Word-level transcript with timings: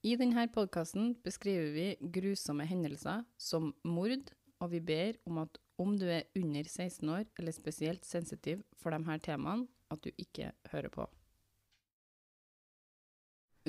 I 0.00 0.14
denne 0.16 0.46
podkasten 0.48 1.10
beskriver 1.20 1.74
vi 1.74 1.88
grusomme 2.14 2.64
hendelser 2.64 3.20
som 3.36 3.66
mord, 3.84 4.30
og 4.56 4.70
vi 4.72 4.78
ber 4.80 5.18
om 5.28 5.42
at 5.42 5.58
om 5.80 5.92
du 6.00 6.06
er 6.08 6.24
under 6.40 6.64
16 6.64 7.04
år 7.12 7.26
eller 7.36 7.52
spesielt 7.52 8.08
sensitiv 8.08 8.62
for 8.80 8.96
disse 8.96 9.18
temaene, 9.28 9.68
at 9.92 10.00
du 10.00 10.08
ikke 10.16 10.54
hører 10.72 10.88
på. 10.88 11.04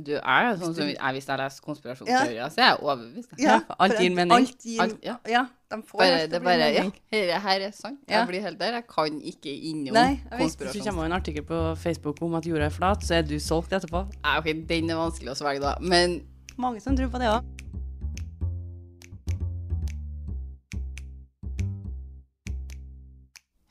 Du 0.02 0.14
er 0.18 0.56
sånn 0.58 0.74
som 0.74 0.88
jeg, 0.88 0.97
Hvis 1.15 1.28
jeg 1.29 1.40
leser 1.42 1.65
konspirasjonsteorier, 1.65 2.50
så 2.54 2.62
er 2.62 2.70
jeg 2.70 2.79
overbevist. 2.81 3.33
Ja, 3.42 3.58
alt 3.78 4.00
gir 4.00 4.13
mening. 4.15 4.33
Alt 4.38 4.65
gir, 4.65 4.81
Alt- 4.81 5.06
ja. 5.06 5.15
ja. 5.29 5.44
de 5.72 5.79
får 5.88 6.01
Bare, 6.01 6.24
det 6.31 6.42
bare 6.44 6.70
Ja, 6.74 6.86
mening. 6.88 7.44
her 7.46 7.65
er 7.68 7.76
sant. 7.76 8.00
Ja. 8.08 8.19
Jeg 8.19 8.28
blir 8.32 8.46
helt 8.47 8.60
der. 8.60 8.79
Jeg 8.79 8.87
kan 8.90 9.22
ikke 9.33 9.54
innom 9.54 9.94
Nei, 10.00 10.19
jeg 10.32 10.42
visste 10.42 10.65
Hvis 10.65 10.79
det 10.79 10.87
kommer 10.87 11.06
en 11.06 11.18
artikkel 11.19 11.46
på 11.47 11.62
Facebook 11.79 12.22
om 12.26 12.36
at 12.40 12.47
jorda 12.50 12.69
er 12.72 12.76
flat, 12.76 13.06
så 13.06 13.19
er 13.19 13.28
du 13.28 13.37
solgt 13.40 13.76
etterpå. 13.78 14.06
Nei, 14.24 14.37
ok, 14.42 14.51
den 14.69 14.90
er 14.90 15.01
vanskelig 15.04 15.36
å 15.36 15.40
svelge, 15.44 15.64
da. 15.68 15.78
Men 15.82 16.22
Mange 16.58 16.82
som 16.84 16.98
tror 16.98 17.10
på 17.13 17.22
det 17.22 17.30
òg. 17.32 17.46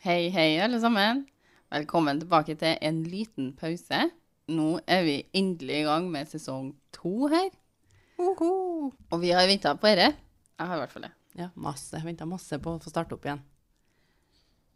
hei, 0.00 0.30
hei, 0.32 0.56
alle 0.64 0.80
sammen. 0.80 1.26
Velkommen 1.70 2.18
tilbake 2.22 2.56
til 2.58 2.78
en 2.82 3.02
liten 3.06 3.52
pause. 3.60 4.08
Nå 4.50 4.80
er 4.90 5.04
vi 5.06 5.16
endelig 5.38 5.80
i 5.80 5.86
gang 5.86 6.08
med 6.10 6.28
sesong 6.30 6.72
to 6.96 7.28
her. 7.32 7.50
Uhu. 8.20 8.90
Og 9.12 9.20
vi 9.22 9.30
har 9.32 9.46
venta 9.48 9.72
på 9.78 9.88
dette. 9.88 10.10
Jeg 10.58 10.66
har 10.68 10.76
i 10.76 10.82
hvert 10.82 10.92
fall 10.92 11.06
det. 11.06 11.12
Ja, 11.38 11.48
masse. 11.54 11.94
Jeg 11.96 12.04
venta 12.04 12.26
masse 12.28 12.58
på 12.60 12.74
å 12.74 12.80
få 12.82 12.90
starte 12.92 13.14
opp 13.16 13.24
igjen. 13.28 13.40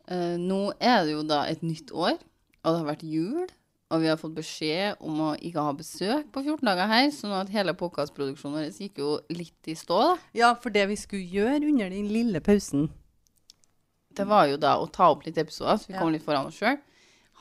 Uh, 0.04 0.36
nå 0.40 0.60
er 0.84 1.04
det 1.06 1.14
jo 1.16 1.22
da 1.26 1.42
et 1.48 1.62
nytt 1.64 1.90
år, 1.96 2.16
og 2.62 2.66
det 2.70 2.78
har 2.80 2.88
vært 2.92 3.04
jul. 3.08 3.44
Og 3.92 4.00
vi 4.00 4.08
har 4.08 4.16
fått 4.18 4.32
beskjed 4.34 5.02
om 5.04 5.18
å 5.22 5.28
ikke 5.44 5.62
ha 5.62 5.72
besøk 5.76 6.30
på 6.34 6.40
14 6.42 6.64
dager 6.66 6.88
her, 6.90 7.10
sånn 7.14 7.34
at 7.36 7.50
hele 7.52 7.74
podkastproduksjonen 7.78 8.56
vår 8.64 8.78
gikk 8.80 8.98
jo 9.02 9.10
litt 9.30 9.68
i 9.70 9.74
stå. 9.78 9.98
da. 10.08 10.14
Ja, 10.34 10.48
for 10.58 10.72
det 10.74 10.86
vi 10.90 10.96
skulle 10.98 11.28
gjøre 11.30 11.60
under 11.68 11.92
den 11.92 12.08
lille 12.10 12.40
pausen 12.42 12.88
Det 14.14 14.24
var 14.30 14.46
jo 14.48 14.56
da 14.56 14.76
å 14.80 14.88
ta 14.90 15.10
opp 15.12 15.24
litt 15.26 15.38
episoder, 15.38 15.76
så 15.78 15.88
vi 15.88 15.94
Ja. 15.94 16.00
kom 16.00 16.12
litt 16.12 16.24
foran 16.24 16.46
oss 16.46 16.58
sjøl. 16.58 16.78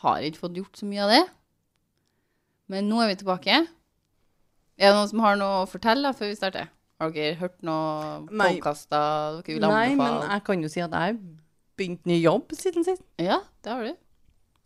Har 0.03 0.20
ikke 0.22 0.42
fått 0.44 0.56
gjort 0.59 0.75
så 0.78 0.86
mye 0.86 1.03
av 1.06 1.09
det. 1.14 1.23
Men 2.72 2.88
nå 2.89 3.02
er 3.03 3.11
vi 3.11 3.19
tilbake. 3.22 3.64
Er 4.80 4.89
det 4.89 4.95
noen 4.97 5.09
som 5.11 5.23
har 5.23 5.38
noe 5.39 5.64
å 5.64 5.69
fortelle 5.69 6.14
før 6.17 6.31
vi 6.31 6.38
starter? 6.39 6.69
Har 7.02 7.11
dere 7.14 7.38
hørt 7.42 7.58
noe 7.66 8.22
Nei. 8.30 8.53
podkaster 8.56 9.42
dere 9.42 9.58
vil 9.58 9.66
Nei, 9.66 9.95
men 10.00 10.22
jeg 10.23 10.45
kan 10.47 10.64
jo 10.64 10.69
si 10.72 10.81
at 10.84 10.94
jeg 10.94 11.14
har 11.14 11.19
begynt 11.78 12.08
ny 12.09 12.19
jobb 12.22 12.53
siden 12.58 12.86
sist. 12.88 13.03
Ja, 13.22 13.41
det 13.66 13.73
har 13.73 13.84
du. 13.89 13.97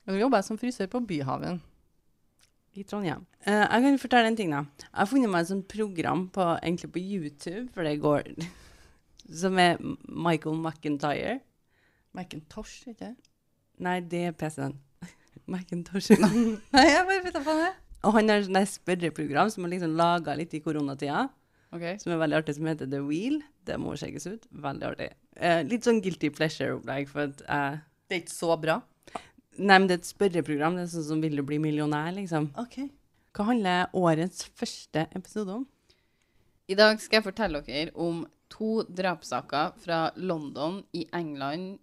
Nå 0.07 0.19
jobber 0.21 0.39
jeg 0.39 0.47
som 0.47 0.59
frisør 0.59 0.91
på 0.91 1.01
Byhaven 1.07 1.59
i 2.77 2.85
Trondheim. 2.87 3.25
Eh, 3.47 3.63
jeg 3.63 3.83
kan 3.87 3.99
fortelle 3.99 4.31
en 4.31 4.37
ting, 4.37 4.53
da. 4.53 4.61
Jeg 4.85 4.99
har 4.99 5.09
funnet 5.09 5.33
meg 5.33 5.43
et 5.43 5.51
sånt 5.51 5.67
program 5.71 6.27
på, 6.33 6.45
egentlig 6.61 6.91
på 6.93 7.01
YouTube, 7.01 7.65
for 7.73 7.87
det 7.87 7.97
går 8.03 8.29
Som 9.41 9.57
er 9.59 9.81
Michael 10.07 10.55
McIntyre. 10.55 11.39
McIntosh, 12.15 12.85
ikke 12.87 13.01
det? 13.01 13.15
Nei, 13.83 13.97
det 13.99 14.21
er 14.29 14.37
PC-en. 14.37 14.77
McIntosh. 15.51 16.13
Nei, 16.75 16.85
jeg 16.87 17.03
bare 17.09 17.23
vet 17.25 17.35
da 17.35 17.43
faen 17.43 17.65
det. 17.65 17.73
Og 18.05 18.13
han 18.13 18.29
har 18.29 18.43
et 18.45 18.69
spørreprogram 18.69 19.49
som 19.51 19.65
er 19.65 19.73
liksom 19.75 19.95
laga 19.97 20.35
litt 20.37 20.53
i 20.53 20.61
koronatida, 20.63 21.29
Okay. 21.73 21.97
som 21.99 22.13
er 22.13 22.17
veldig 22.21 22.37
artig, 22.37 22.55
som 22.55 22.65
heter 22.69 22.87
The 22.89 23.01
Wheel. 23.03 23.41
Det 23.65 23.75
må 23.81 23.91
sjekkes 23.99 24.27
ut. 24.31 24.45
Veldig 24.51 24.85
artig. 24.87 25.09
Eh, 25.35 25.63
litt 25.67 25.83
sånn 25.83 26.01
guilty 26.01 26.29
pleasure-opplegg, 26.31 27.09
for 27.09 27.25
at 27.27 27.41
jeg 27.43 27.81
Det 28.07 28.15
er 28.15 28.21
ikke 28.21 28.31
så 28.37 28.55
bra. 28.61 28.81
Nei, 29.59 29.77
men 29.79 29.87
det 29.87 29.97
er 29.97 30.01
et 30.03 30.07
spørreprogram. 30.13 30.75
Det 30.77 30.83
er 30.85 30.93
sånn 30.93 31.07
som 31.09 31.21
Vil 31.21 31.35
du 31.35 31.43
bli 31.43 31.57
millionær, 31.59 32.13
liksom. 32.15 32.51
OK. 32.57 32.89
Hva 33.33 33.45
handler 33.49 33.89
årets 33.93 34.45
første 34.55 35.07
episode 35.13 35.49
om? 35.49 35.67
I 36.69 36.75
dag 36.75 36.99
skal 37.01 37.17
jeg 37.21 37.33
fortelle 37.33 37.61
dere 37.65 37.91
om 37.95 38.25
to 38.49 38.83
drapssaker 38.83 39.73
fra 39.83 40.11
London 40.15 40.83
i 40.93 41.05
England, 41.13 41.79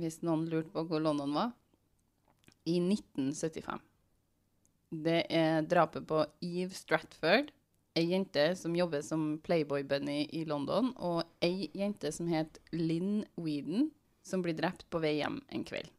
hvis 0.00 0.22
noen 0.22 0.48
lurte 0.48 0.72
på 0.72 0.86
hvor 0.88 1.00
London 1.02 1.32
var, 1.34 1.52
i 2.66 2.78
1975. 2.80 3.80
Det 4.90 5.24
er 5.32 5.66
drapet 5.66 6.06
på 6.06 6.22
Eve 6.44 6.74
Stratford, 6.74 7.50
ei 7.96 8.04
jente 8.12 8.50
som 8.58 8.76
jobber 8.76 9.02
som 9.02 9.38
Playboy-bunny 9.44 10.26
i 10.36 10.44
London, 10.48 10.92
og 10.96 11.24
ei 11.44 11.70
jente 11.74 12.12
som 12.12 12.28
het 12.30 12.60
Lynn 12.72 13.24
Weedon, 13.40 13.90
som 14.26 14.42
blir 14.44 14.56
drept 14.58 14.86
på 14.90 15.00
vei 15.02 15.16
hjem 15.20 15.40
en 15.54 15.64
kveld. 15.66 15.90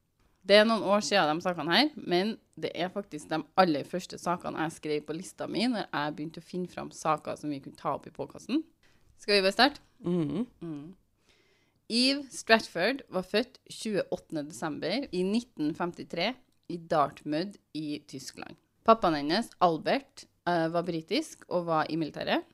Det 0.48 0.62
er 0.62 0.68
noen 0.68 0.86
år 0.88 1.02
siden 1.04 1.42
de 1.42 1.44
sakene 1.44 1.74
her, 1.76 1.90
men 2.00 2.38
det 2.56 2.72
er 2.80 2.92
faktisk 2.94 3.28
de 3.32 3.42
aller 3.60 3.88
første 3.88 4.20
sakene 4.22 4.64
jeg 4.64 4.78
skrev 4.78 5.02
på 5.08 5.16
lista 5.18 5.48
mi 5.52 5.66
når 5.68 5.90
jeg 5.90 6.14
begynte 6.16 6.44
å 6.44 6.46
finne 6.48 6.72
fram 6.72 6.92
saker 6.96 7.36
som 7.36 7.52
vi 7.52 7.60
kunne 7.64 7.80
ta 7.80 7.98
opp 7.98 8.08
i 8.08 8.14
podkasten. 8.16 8.64
Skal 9.20 9.38
vi 9.38 9.44
bare 9.44 9.56
starte? 9.58 9.84
Mhm. 10.06 10.46
Mm. 10.62 10.96
Eve 11.90 12.24
Stratford 12.32 13.04
var 13.10 13.24
født 13.24 13.60
28.12. 13.72 15.08
i 15.12 15.24
1953 15.24 16.34
i 16.70 16.78
Dartmouth 16.78 17.60
i 17.74 18.02
Tyskland. 18.08 18.56
Pappaen 18.88 19.18
hennes, 19.20 19.50
Albert, 19.60 20.24
eh, 20.48 20.68
var 20.72 20.86
britisk 20.88 21.44
og 21.52 21.66
var 21.68 21.90
i 21.92 21.98
militæret. 22.00 22.46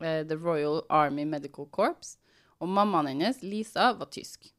eh, 0.00 0.26
The 0.26 0.36
Royal 0.36 0.82
Army 0.90 1.24
Medical 1.24 1.66
Corps. 1.72 2.18
Og 2.60 2.68
mammaen 2.68 3.06
hennes, 3.06 3.42
Lisa, 3.42 3.92
var 3.96 4.10
tysk. 4.12 4.50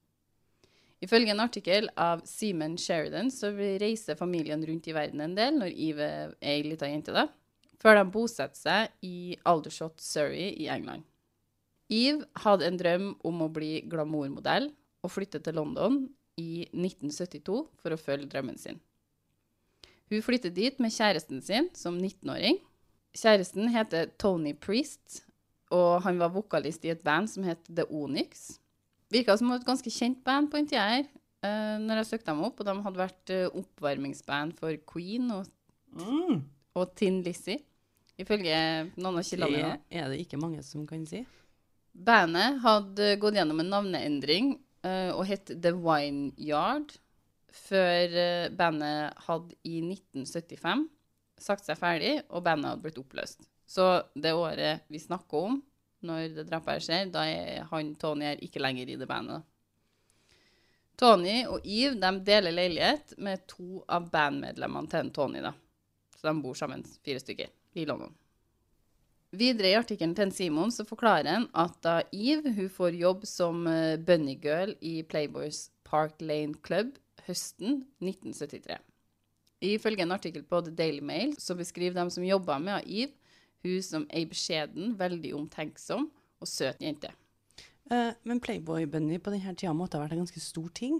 Ifølge 1.02 1.30
en 1.30 1.40
artikkel 1.40 1.90
av 1.96 2.24
Seaman 2.26 2.78
Sheridan 2.78 3.30
så 3.30 3.52
reiser 3.54 4.18
familien 4.18 4.66
rundt 4.66 4.88
i 4.88 4.96
verden 4.96 5.22
en 5.22 5.36
del 5.36 5.60
når 5.60 5.76
Eve 5.76 6.02
er 6.02 6.34
ei 6.42 6.64
lita 6.64 6.88
jente, 6.90 7.14
da, 7.14 7.28
før 7.78 8.00
de 8.00 8.06
bosetter 8.10 8.58
seg 8.58 9.06
i 9.06 9.38
Aldershot, 9.46 10.02
Surrey 10.02 10.56
i 10.58 10.70
England. 10.74 11.04
Eve 11.92 12.26
hadde 12.42 12.66
en 12.66 12.78
drøm 12.82 13.08
om 13.24 13.46
å 13.46 13.52
bli 13.54 13.84
glamourmodell 13.92 14.72
og 15.04 15.14
flytte 15.14 15.44
til 15.46 15.60
London 15.60 16.08
i 16.42 16.66
1972 16.74 17.62
for 17.78 17.94
å 17.94 18.02
følge 18.02 18.32
drømmen 18.32 18.58
sin. 18.58 18.82
Hun 20.12 20.22
flyttet 20.22 20.54
dit 20.56 20.80
med 20.80 20.94
kjæresten 20.94 21.42
sin 21.44 21.70
som 21.78 21.98
19-åring. 21.98 22.60
Kjæresten 23.16 23.70
heter 23.74 24.10
Tony 24.22 24.54
Priest, 24.60 25.24
og 25.74 26.02
han 26.06 26.20
var 26.22 26.30
vokalist 26.36 26.84
i 26.86 26.92
et 26.94 27.02
band 27.04 27.30
som 27.32 27.44
het 27.48 27.64
The 27.70 27.86
Onyx. 27.90 28.60
Virka 29.12 29.38
som 29.40 29.52
et 29.56 29.66
ganske 29.66 29.90
kjent 29.94 30.20
band 30.26 30.50
på 30.52 30.60
den 30.60 30.68
tida 30.70 30.84
her, 30.92 31.06
eh, 31.46 31.78
når 31.82 32.02
jeg 32.02 32.10
søkte 32.12 32.32
dem 32.34 32.44
opp, 32.44 32.60
og 32.60 32.68
de 32.68 32.76
hadde 32.86 33.02
vært 33.02 33.32
eh, 33.34 33.48
oppvarmingsband 33.62 34.58
for 34.60 34.76
Queen 34.92 35.32
og, 35.32 35.46
Mm. 35.96 36.42
og 36.76 36.90
Tin 37.00 37.22
Lizzie, 37.24 37.62
ifølge 38.20 38.92
noen 38.98 39.16
av 39.22 39.24
kildene 39.24 39.52
mine. 39.54 39.78
Det 39.90 39.96
er 40.02 40.10
det 40.12 40.18
ikke 40.26 40.40
mange 40.42 40.62
som 40.64 40.86
kan 40.86 41.06
si. 41.08 41.22
Bandet 41.96 42.60
hadde 42.66 43.14
gått 43.22 43.38
gjennom 43.38 43.62
en 43.64 43.70
navneendring 43.72 44.50
eh, 44.84 45.12
og 45.16 45.24
het 45.30 45.46
The 45.62 45.72
Wine 45.72 46.34
Yard, 46.38 46.98
før 47.56 48.18
eh, 48.20 48.52
bandet 48.56 49.26
hadde 49.28 49.58
i 49.64 49.80
1975 49.84 50.86
sagt 51.42 51.68
seg 51.68 51.80
ferdig, 51.80 52.18
og 52.32 52.44
bandet 52.46 52.72
hadde 52.72 52.84
blitt 52.86 53.00
oppløst. 53.02 53.44
Så 53.68 53.88
det 54.14 54.36
året 54.38 54.86
vi 54.92 55.02
snakker 55.02 55.50
om, 55.50 55.60
når 56.06 56.30
det 56.36 56.48
drapet 56.48 56.78
her 56.78 56.86
skjer, 56.86 57.12
da 57.12 57.26
er 57.28 57.68
han 57.72 57.94
Tony 58.00 58.28
her 58.30 58.42
ikke 58.46 58.62
lenger 58.62 58.92
i 58.92 58.98
det 59.00 59.08
bandet. 59.10 59.46
Tony 60.96 61.42
og 61.52 61.66
Eve 61.68 61.98
de 62.00 62.12
deler 62.24 62.56
leilighet 62.56 63.18
med 63.20 63.44
to 63.52 63.82
av 63.92 64.08
bandmedlemmene 64.14 64.92
til 64.92 65.10
Tony. 65.12 65.42
da. 65.44 65.52
Så 66.16 66.30
de 66.30 66.42
bor 66.42 66.56
sammen, 66.56 66.86
fire 67.04 67.20
stykker, 67.20 67.50
i 67.76 67.86
London. 67.86 68.14
Videre 69.36 69.74
i 69.74 69.76
artikkelen 69.76 70.14
til 70.16 70.32
Simon 70.32 70.72
så 70.72 70.86
forklarer 70.88 71.28
han 71.28 71.48
at 71.52 71.76
da 71.84 71.98
Eve 72.16 72.54
hun 72.56 72.70
får 72.72 72.96
jobb 72.96 73.26
som 73.28 73.66
eh, 73.68 73.98
bunnygirl 74.00 74.78
i 74.80 75.02
Playboys 75.04 75.66
Park 75.84 76.22
Lane 76.22 76.56
Club 76.64 76.94
høsten 77.28 77.84
1973. 78.04 78.80
Ifølge 79.66 80.04
en 80.06 80.14
artikkel 80.16 80.44
på 80.46 80.62
The 80.66 80.74
Daily 80.76 81.02
Mail 81.06 81.36
så 81.42 81.56
beskriver 81.58 81.98
de 81.98 82.12
som 82.14 82.26
jobber 82.26 82.60
med 82.62 82.86
Eve, 82.86 83.14
hun 83.66 83.82
som 83.82 84.04
ei 84.14 84.26
beskjeden, 84.30 84.94
veldig 85.00 85.32
omtenksom 85.40 86.10
og 86.42 86.50
søt 86.50 86.82
jente. 86.84 87.10
Eh, 87.90 88.12
men 88.26 88.42
Playboy 88.42 88.86
Bunny 88.90 89.18
på 89.22 89.34
denne 89.34 89.56
tida 89.58 89.74
måtte 89.74 89.98
ha 89.98 90.06
vært 90.06 90.18
en 90.18 90.26
ganske 90.26 90.44
stor 90.44 90.68
ting. 90.78 91.00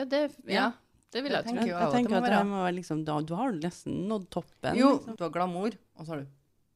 Ja, 0.00 0.06
det, 0.08 0.22
ja, 0.50 0.70
det 1.14 1.22
vil 1.22 1.36
jeg 1.36 1.44
Jeg 1.44 1.52
tro. 1.52 1.56
Jeg, 1.60 1.74
jeg 1.76 1.94
tenker 1.94 2.18
at 2.18 2.28
det 2.30 2.42
må 2.48 2.62
være 2.64 2.74
liksom, 2.80 3.04
da, 3.06 3.20
du 3.22 3.34
har 3.38 3.54
nesten 3.54 4.02
nådd 4.10 4.26
toppen. 4.34 4.78
Jo, 4.78 4.96
liksom. 4.96 5.18
du 5.18 5.24
har 5.26 5.34
glamour, 5.34 5.78
og 5.94 6.06
så 6.06 6.14
har 6.14 6.24
du 6.24 6.30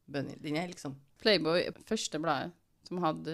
Bunny. 0.07 0.39
Den 0.43 0.61
er 0.61 0.71
liksom 0.71 0.95
Playboy, 1.23 1.65
første 1.89 2.21
bladet 2.23 2.55
som 2.87 3.01
hadde 3.03 3.33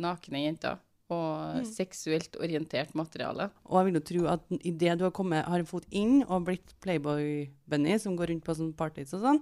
nakne 0.00 0.46
jenter 0.46 0.78
og 1.12 1.64
seksuelt 1.68 2.36
orientert 2.42 2.94
materiale. 2.98 3.48
Og 3.64 3.78
jeg 3.78 3.88
vil 3.88 3.98
jo 3.98 4.04
tro 4.10 4.24
at 4.34 4.56
idet 4.60 4.98
du 5.00 5.06
har 5.06 5.14
kommet, 5.16 5.46
har 5.48 5.64
fått 5.68 5.88
inn 5.90 6.20
og 6.26 6.48
blitt 6.48 6.74
Playboy 6.84 7.48
Bunny, 7.68 7.96
som 8.00 8.16
går 8.18 8.32
rundt 8.32 8.44
på 8.44 8.56
sånne 8.58 8.76
parties 8.76 9.14
og 9.16 9.24
sånn, 9.24 9.40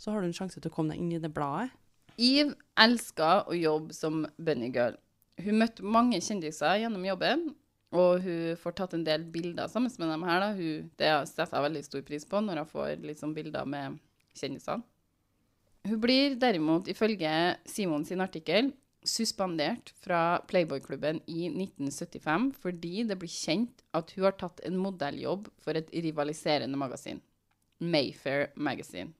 så 0.00 0.12
har 0.12 0.22
du 0.22 0.30
en 0.30 0.36
sjanse 0.36 0.60
til 0.60 0.72
å 0.72 0.74
komme 0.74 0.94
deg 0.94 1.02
inn 1.02 1.12
i 1.16 1.20
det 1.22 1.32
bladet. 1.36 1.74
Eve 2.16 2.56
elska 2.80 3.44
å 3.44 3.56
jobbe 3.56 3.96
som 3.96 4.24
bunnygirl. 4.40 4.96
Hun 5.44 5.60
møtte 5.60 5.84
mange 5.84 6.20
kjendiser 6.24 6.80
gjennom 6.80 7.04
jobben, 7.04 7.50
og 7.96 8.24
hun 8.24 8.56
får 8.60 8.76
tatt 8.76 8.96
en 8.96 9.04
del 9.06 9.24
bilder 9.32 9.68
sammen 9.68 9.92
med 10.00 10.10
dem 10.10 10.24
her. 10.26 10.40
Da. 10.42 10.50
Hun, 10.56 10.90
det 10.96 11.12
setter 11.28 11.58
jeg 11.58 11.66
veldig 11.68 11.84
stor 11.86 12.04
pris 12.08 12.24
på, 12.28 12.40
når 12.40 12.62
jeg 12.62 12.72
får 12.72 13.18
sånn 13.20 13.36
bilder 13.36 13.68
med 13.68 14.00
kjendisene. 14.36 14.84
Hun 15.86 16.00
blir 16.02 16.34
derimot, 16.40 16.88
ifølge 16.90 17.30
Simon 17.68 18.04
sin 18.04 18.24
artikkel, 18.24 18.72
suspendert 19.06 19.92
fra 20.02 20.40
Playboy-klubben 20.50 21.22
i 21.30 21.46
1975 21.48 22.50
fordi 22.62 23.04
det 23.08 23.18
blir 23.20 23.32
kjent 23.32 23.84
at 23.96 24.12
hun 24.16 24.26
har 24.26 24.36
tatt 24.40 24.62
en 24.66 24.78
modelljobb 24.80 25.48
for 25.62 25.78
et 25.78 25.90
rivaliserende 25.94 26.78
magasin. 26.78 27.22
Mayfair 27.78 28.50
Magazine. 28.56 29.12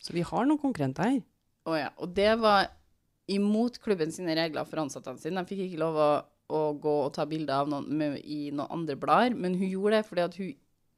Så 0.00 0.14
vi 0.16 0.24
har 0.24 0.46
noen 0.48 0.60
konkurrenter 0.60 1.06
her. 1.06 1.22
Å 1.68 1.76
ja. 1.76 1.90
Og 2.00 2.14
det 2.16 2.32
var 2.40 2.70
imot 3.30 3.78
klubben 3.84 4.12
sine 4.14 4.34
regler 4.38 4.66
for 4.68 4.82
ansattene 4.82 5.20
sine. 5.20 5.42
De 5.42 5.50
fikk 5.50 5.66
ikke 5.66 5.82
lov 5.82 5.98
å, 6.00 6.10
å 6.50 6.62
gå 6.80 6.96
og 7.04 7.12
ta 7.16 7.26
bilder 7.28 7.62
av 7.62 7.70
noen 7.70 7.86
med, 8.00 8.18
i 8.24 8.48
noen 8.50 8.80
andre 8.80 8.96
blader, 8.98 9.36
men 9.36 9.58
hun 9.60 9.68
gjorde 9.68 10.00
det 10.00 10.08
fordi 10.08 10.24
at 10.24 10.38
hun, 10.40 10.50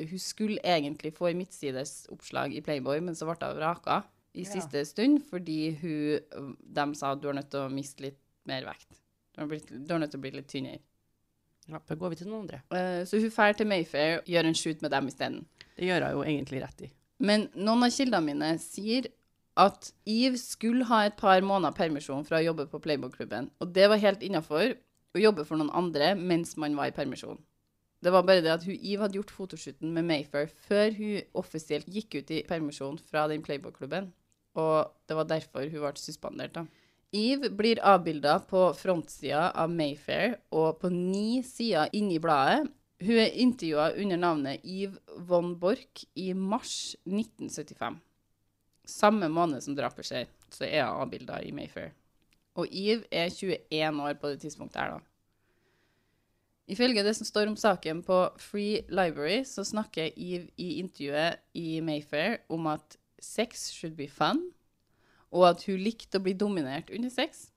hun 0.03 0.23
skulle 0.23 0.63
egentlig 0.65 1.13
få 1.19 1.33
en 1.33 1.43
midtsides 1.43 1.97
oppslag 2.15 2.55
i 2.57 2.63
Playboy, 2.65 3.03
men 3.05 3.19
så 3.19 3.29
ble 3.29 3.37
hun 3.43 3.59
vraka 3.59 4.03
i 4.35 4.45
Ja. 4.45 4.51
siste 4.55 4.85
stund 4.89 5.23
fordi 5.29 5.75
hun, 5.81 6.55
de 6.61 6.95
sa 6.95 7.13
at 7.13 7.21
du 7.21 7.29
er 7.29 7.37
nødt 7.37 7.51
til 7.51 7.61
å 7.61 7.73
miste 7.73 8.03
litt 8.03 8.19
mer 8.49 8.65
vekt. 8.65 8.89
Du 9.35 9.43
er, 9.43 9.47
blitt, 9.47 9.69
du 9.69 9.95
er 9.95 9.99
nødt 9.99 10.11
til 10.13 10.21
å 10.21 10.25
bli 10.25 10.31
litt 10.35 10.49
tynnere. 10.49 10.81
Ja, 11.71 11.79
da 11.79 11.95
går 11.95 12.11
vi 12.11 12.17
til 12.17 12.29
noen 12.29 12.43
andre. 12.43 12.63
Uh, 12.73 13.05
så 13.07 13.21
hun 13.23 13.31
drar 13.31 13.55
til 13.55 13.69
Mayfair, 13.71 14.19
og 14.19 14.27
gjør 14.27 14.49
en 14.49 14.59
shoot 14.59 14.83
med 14.83 14.91
dem 14.91 15.07
isteden. 15.07 15.45
Det 15.77 15.87
gjør 15.87 16.09
hun 16.09 16.17
jo 16.17 16.23
egentlig 16.25 16.63
rett 16.65 16.83
i. 16.89 16.91
Men 17.23 17.47
noen 17.55 17.87
av 17.87 17.93
kildene 17.95 18.27
mine 18.27 18.49
sier 18.59 19.07
at 19.63 19.93
Eve 20.09 20.41
skulle 20.41 20.89
ha 20.89 21.05
et 21.07 21.17
par 21.21 21.45
måneder 21.45 21.77
permisjon 21.77 22.25
fra 22.27 22.41
å 22.41 22.47
jobbe 22.49 22.67
på 22.73 22.81
Playboy-klubben, 22.83 23.51
og 23.61 23.73
det 23.77 23.89
var 23.93 24.01
helt 24.03 24.25
innafor 24.27 24.75
å 25.13 25.21
jobbe 25.21 25.45
for 25.45 25.61
noen 25.61 25.71
andre 25.77 26.15
mens 26.19 26.57
man 26.57 26.75
var 26.75 26.91
i 26.91 26.97
permisjon. 26.97 27.39
Det 28.03 28.11
var 28.11 28.25
bare 28.27 28.43
det 28.43 28.51
at 28.51 28.65
hun, 28.67 28.75
Eve 28.75 29.05
hadde 29.05 29.21
gjort 29.21 29.31
fotoshooten 29.31 29.93
med 29.95 30.09
Mayfair 30.09 30.49
før 30.67 30.91
hun 30.97 31.21
offisielt 31.39 31.87
gikk 31.87 32.17
ut 32.19 32.33
i 32.35 32.41
permisjon 32.49 32.99
fra 32.99 33.29
den 33.31 33.45
Playboy-klubben, 33.47 34.11
og 34.59 34.93
det 35.09 35.17
var 35.17 35.29
derfor 35.31 35.67
hun 35.69 35.85
ble 35.85 35.93
suspendert. 36.01 36.55
da. 36.55 36.67
Eve 37.13 37.51
blir 37.53 37.81
avbilda 37.85 38.39
på 38.49 38.71
frontsida 38.73 39.51
av 39.53 39.71
Mayfair 39.71 40.39
og 40.51 40.79
på 40.81 40.89
ni 40.93 41.43
sider 41.45 41.93
inni 41.93 42.17
bladet. 42.23 42.71
Hun 43.03 43.19
er 43.19 43.35
intervjua 43.43 43.91
under 43.99 44.17
navnet 44.17 44.65
Eve 44.65 44.97
von 45.29 45.57
Borch 45.61 46.07
i 46.15 46.33
mars 46.33 46.95
1975. 47.05 47.99
Samme 48.89 49.29
måned 49.29 49.63
som 49.63 49.77
drapet 49.77 50.07
skjer, 50.07 50.31
så 50.51 50.65
er 50.65 50.87
hun 50.87 51.03
avbilda 51.03 51.43
i 51.43 51.53
Mayfair. 51.53 51.93
Og 52.57 52.69
Eve 52.71 53.05
er 53.11 53.29
21 53.29 54.03
år 54.07 54.17
på 54.21 54.33
det 54.33 54.41
tidspunktet 54.45 54.81
her, 54.81 54.97
da. 54.97 55.01
Ifølge 56.73 57.03
det 57.05 57.17
som 57.19 57.27
står 57.27 57.51
om 57.51 57.59
saken 57.59 58.01
på 58.07 58.23
Free 58.41 58.85
Library, 58.89 59.43
så 59.45 59.65
snakker 59.67 60.15
Eve 60.17 60.49
i 60.57 60.79
intervjuet 60.79 61.43
i 61.59 61.81
Mayfair 61.85 62.39
om 62.49 62.71
at 62.71 62.97
sex 63.23 63.71
should 63.73 63.97
be 63.97 64.09
fun, 64.11 64.51
og 65.33 65.49
at 65.49 65.65
hun 65.69 65.81
likte 65.81 66.21
å 66.21 66.25
bli 66.25 66.35
dominert 66.37 66.91
under 66.93 67.13
sex. 67.13 67.49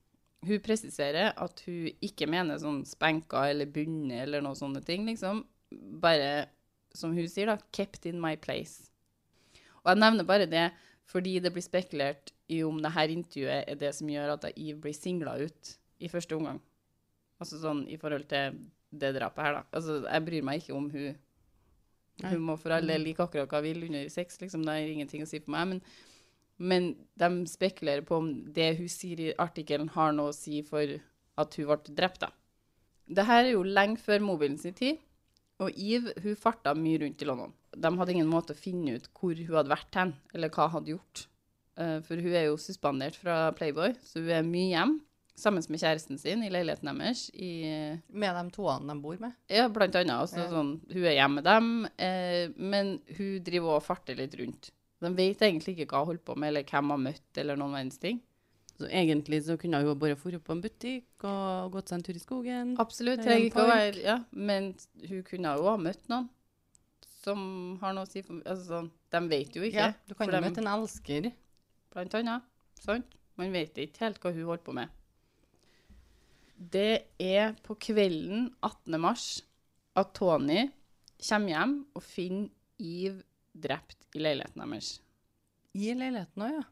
Hun 0.46 0.62
presiserer 0.64 1.32
at 1.36 1.62
hun 1.66 1.90
ikke 2.04 2.28
mener 2.30 2.60
sånn 2.62 2.84
spenka 2.88 3.46
eller 3.50 3.68
bundet 3.68 4.22
eller 4.24 4.44
noen 4.44 4.58
sånne 4.58 4.82
ting, 4.86 5.04
liksom. 5.08 5.42
Bare, 6.00 6.46
som 6.94 7.12
hun 7.16 7.28
sier, 7.28 7.50
da, 7.50 7.58
'kept 7.72 8.06
in 8.06 8.20
my 8.20 8.36
place'. 8.36 8.90
Og 9.82 9.92
jeg 9.92 10.02
nevner 10.02 10.24
bare 10.26 10.46
det 10.46 10.70
fordi 11.06 11.38
det 11.38 11.52
blir 11.54 11.62
spekulert 11.62 12.32
i 12.50 12.62
om 12.66 12.80
det 12.82 12.90
her 12.90 13.12
intervjuet 13.12 13.68
er 13.70 13.78
det 13.78 13.92
som 13.94 14.08
gjør 14.10 14.32
at 14.34 14.48
Eve 14.56 14.80
blir 14.82 14.94
singla 14.96 15.36
ut 15.38 15.76
i 16.02 16.10
første 16.10 16.34
omgang. 16.34 16.58
Altså 17.38 17.60
sånn 17.60 17.84
i 17.88 17.98
forhold 18.00 18.26
til 18.30 18.58
det 18.90 19.12
drapet 19.14 19.44
her, 19.44 19.52
da. 19.58 19.62
Altså, 19.76 20.00
jeg 20.06 20.24
bryr 20.26 20.46
meg 20.46 20.62
ikke 20.62 20.76
om 20.76 20.88
hun. 20.90 21.16
Hun 22.24 22.44
må 22.48 22.56
for 22.60 22.72
all 22.72 22.88
del 22.88 23.04
like 23.04 23.20
akkurat 23.22 23.50
hva 23.50 23.60
hun 23.60 23.66
vil 23.66 23.88
under 23.88 24.08
sex, 24.12 24.40
liksom. 24.40 24.64
Det 24.64 24.72
er 24.74 24.92
ingenting 24.92 25.24
å 25.24 25.28
si 25.28 25.40
for 25.42 25.52
meg. 25.52 25.74
Men, 25.74 25.82
men 26.56 26.88
de 27.20 27.30
spekulerer 27.50 28.06
på 28.06 28.20
om 28.22 28.30
det 28.56 28.72
hun 28.78 28.88
sier 28.92 29.20
i 29.20 29.34
artikkelen, 29.42 29.92
har 29.96 30.16
noe 30.16 30.32
å 30.32 30.36
si 30.36 30.62
for 30.66 30.96
at 31.36 31.58
hun 31.60 31.68
ble 31.68 31.96
drept, 31.98 32.24
da. 32.24 32.32
Det 33.06 33.26
her 33.28 33.44
er 33.44 33.52
jo 33.52 33.66
lenge 33.66 34.00
før 34.02 34.24
mobilen 34.24 34.58
sin 34.58 34.74
tid. 34.74 35.02
Og 35.62 35.72
Eve 35.72 36.12
hun 36.24 36.36
farta 36.36 36.74
mye 36.76 37.00
rundt 37.00 37.22
i 37.22 37.28
London. 37.28 37.52
De 37.76 37.92
hadde 37.98 38.12
ingen 38.12 38.28
måte 38.28 38.52
å 38.52 38.58
finne 38.58 38.96
ut 38.96 39.06
hvor 39.16 39.36
hun 39.36 39.56
hadde 39.56 39.72
vært 39.72 39.98
hen, 40.00 40.12
eller 40.34 40.52
hva 40.52 40.66
hun 40.68 40.74
hadde 40.78 40.94
gjort. 40.96 41.22
Eh, 41.80 41.98
for 42.04 42.20
hun 42.20 42.34
er 42.34 42.48
jo 42.48 42.58
suspendert 42.60 43.16
fra 43.20 43.52
Playboy, 43.56 43.94
så 44.04 44.20
hun 44.24 44.32
er 44.36 44.48
mye 44.48 44.72
hjem. 44.72 44.96
Sammen 45.36 45.62
med 45.68 45.80
kjæresten 45.82 46.16
sin 46.18 46.42
i 46.46 46.48
leiligheten 46.48 46.88
deres. 46.96 47.26
I, 47.36 47.50
Med 48.08 48.34
de 48.38 48.50
toene 48.54 48.88
de 48.94 49.00
bor 49.02 49.18
med. 49.20 49.34
ja, 49.52 49.66
blant 49.68 49.94
annet. 49.94 50.22
Også, 50.24 50.38
Ja. 50.40 50.48
sånn, 50.48 50.80
hun 50.92 51.04
er 51.04 51.12
hjemme 51.18 51.34
med 51.42 51.44
dem, 51.44 51.88
eh, 51.98 52.48
men 52.56 53.00
hun 53.18 53.42
driver 53.44 53.76
og 53.76 53.82
farter 53.84 54.16
litt 54.16 54.34
rundt. 54.40 54.70
De 55.02 55.10
vet 55.14 55.38
egentlig 55.44 55.76
ikke 55.76 55.90
hva 55.92 55.98
hun 56.00 56.06
holder 56.06 56.24
på 56.24 56.36
med, 56.38 56.48
eller 56.48 56.64
hvem 56.64 56.88
hun 56.88 56.90
har 57.04 57.12
møtt, 57.12 57.36
eller 57.36 57.56
noen 57.56 57.72
verdens 57.76 57.98
ting. 58.00 58.22
Så 58.78 58.88
egentlig 58.88 59.42
så 59.44 59.58
kunne 59.58 59.82
hun 59.82 59.98
bare 59.98 60.14
dratt 60.14 60.44
på 60.44 60.52
en 60.52 60.62
butikk 60.62 61.24
og 61.24 61.72
gått 61.72 61.88
seg 61.88 61.96
en 61.98 62.02
tur 62.02 62.14
i 62.16 62.18
skogen. 62.18 62.76
Absolutt. 62.78 63.20
Trenger 63.24 63.50
ikke 63.50 63.64
å 63.64 63.68
være 63.68 64.02
Ja, 64.02 64.18
men 64.32 64.74
hun 65.08 65.22
kunne 65.22 65.56
jo 65.56 65.64
ha 65.68 65.76
møtt 65.76 66.08
noen 66.08 66.28
som 67.24 67.78
har 67.80 67.92
noe 67.96 68.06
å 68.06 68.10
si 68.10 68.22
for 68.22 68.40
altså, 68.46 68.66
sånn, 68.68 68.90
De 69.10 69.20
vet 69.28 69.56
jo 69.56 69.62
ikke. 69.62 69.74
Ja, 69.74 69.92
du 70.06 70.14
kan 70.14 70.28
jo 70.30 70.40
møte 70.40 70.58
en 70.62 70.70
elsker. 70.70 71.32
Blant 71.92 72.14
annet. 72.14 72.42
Sant? 72.78 73.16
Man 73.36 73.52
vet 73.52 73.74
ikke 73.80 74.04
helt 74.04 74.20
hva 74.22 74.32
hun 74.32 74.44
holder 74.44 74.64
på 74.64 74.74
med. 74.76 74.88
Det 76.56 77.06
er 77.20 77.52
på 77.64 77.76
kvelden 77.76 78.48
18. 78.64 78.96
mars 79.00 79.26
at 79.96 80.14
Tony 80.16 80.70
kommer 81.20 81.52
hjem 81.52 81.74
og 81.96 82.04
finner 82.04 82.48
Eve 82.80 83.22
drept 83.56 83.96
i 84.16 84.20
leiligheten 84.20 84.64
deres. 84.64 84.96
I 85.76 85.92
leiligheten 85.96 86.44
òg, 86.44 86.56
ja. 86.58 86.64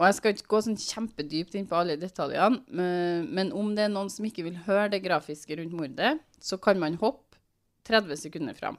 Og 0.00 0.06
jeg 0.08 0.16
skal 0.16 0.32
ikke 0.32 0.48
gå 0.48 0.60
sånn 0.64 0.78
kjempedypt 0.80 1.56
inn 1.58 1.66
på 1.68 1.76
alle 1.76 1.98
detaljene, 2.00 2.62
men, 2.72 3.26
men 3.36 3.50
om 3.52 3.74
det 3.76 3.84
er 3.84 3.92
noen 3.92 4.08
som 4.08 4.24
ikke 4.24 4.46
vil 4.46 4.56
høre 4.64 4.88
det 4.94 5.02
grafiske 5.04 5.58
rundt 5.58 5.76
mordet, 5.76 6.14
så 6.40 6.56
kan 6.62 6.80
man 6.80 6.96
hoppe 7.02 7.36
30 7.84 8.16
sekunder 8.22 8.56
fram. 8.56 8.78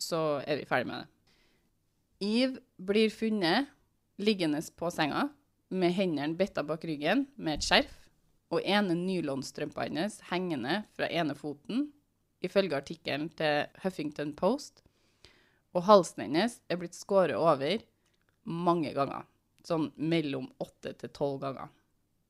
Så 0.00 0.40
er 0.46 0.62
vi 0.62 0.68
ferdig 0.70 0.88
med 0.88 1.02
det. 1.02 1.10
Eve 2.24 2.86
blir 2.88 3.12
funnet 3.12 3.68
liggende 4.18 4.62
på 4.78 4.88
senga 4.90 5.28
med 5.68 5.92
hendene 5.94 6.38
betta 6.38 6.64
bak 6.66 6.86
ryggen 6.88 7.26
med 7.36 7.58
et 7.58 7.68
skjerf, 7.68 7.97
og 8.48 8.64
ene 8.64 8.96
nylonstrømpa 8.96 9.86
hennes 9.86 10.18
hengende 10.30 10.82
fra 10.96 11.08
ene 11.12 11.36
foten, 11.36 11.88
ifølge 12.44 12.78
artikkelen 12.78 13.28
til 13.36 13.66
Huffington 13.82 14.32
Post. 14.38 14.82
Og 15.76 15.84
halsen 15.88 16.24
hennes 16.24 16.58
er 16.70 16.78
blitt 16.80 16.96
skåret 16.96 17.36
over 17.36 17.82
mange 18.48 18.94
ganger. 18.96 19.26
Sånn 19.66 19.90
mellom 19.96 20.46
åtte 20.62 20.94
til 20.96 21.12
tolv 21.12 21.42
ganger. 21.42 21.68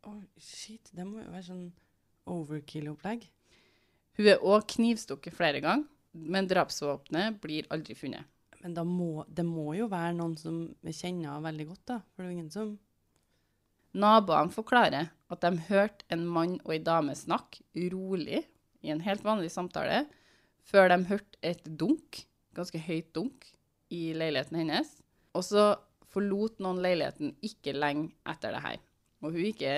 Oh, 0.08 0.22
shit, 0.40 0.90
det 0.96 1.04
må 1.06 1.20
jo 1.22 1.30
være 1.30 1.46
sånn 1.50 1.68
overkill-opplegg. 2.28 3.28
Hun 4.18 4.30
er 4.32 4.42
òg 4.42 4.66
knivstukket 4.72 5.36
flere 5.36 5.60
ganger, 5.62 5.86
men 6.18 6.48
drapsvåpenet 6.50 7.38
blir 7.42 7.68
aldri 7.70 7.94
funnet. 7.94 8.26
Men 8.58 8.74
må, 8.88 9.22
det 9.28 9.44
må 9.46 9.70
jo 9.78 9.86
være 9.90 10.16
noen 10.18 10.34
som 10.40 10.64
kjenner 10.82 11.28
henne 11.30 11.44
veldig 11.44 11.66
godt, 11.68 11.84
da. 11.92 11.98
For 12.10 12.24
det 12.24 12.26
er 12.26 12.32
jo 12.32 12.38
ingen 12.38 12.50
som 12.50 12.74
Naboene 13.98 14.52
forklarer 14.52 15.12
at 15.32 15.44
de 15.44 15.66
hørte 15.68 16.06
en 16.12 16.24
mann 16.26 16.56
og 16.64 16.72
ei 16.74 16.80
dame 16.82 17.14
snakke 17.16 17.64
rolig 17.92 18.42
i 18.84 18.92
en 18.92 19.02
helt 19.04 19.24
vanlig 19.26 19.50
samtale, 19.52 20.06
før 20.68 20.90
de 20.92 20.98
hørte 21.08 21.40
et 21.44 21.64
dunk, 21.80 22.24
ganske 22.56 22.80
høyt 22.80 23.10
dunk, 23.16 23.46
i 23.88 24.12
leiligheten 24.16 24.58
hennes. 24.60 24.90
Og 25.36 25.44
så 25.46 25.64
forlot 26.12 26.60
noen 26.64 26.80
leiligheten 26.84 27.34
ikke 27.44 27.76
lenge 27.76 28.12
etter 28.28 28.52
det 28.54 28.64
her. 28.64 28.80
Og 29.24 29.34
hun 29.34 29.48
ikke 29.48 29.72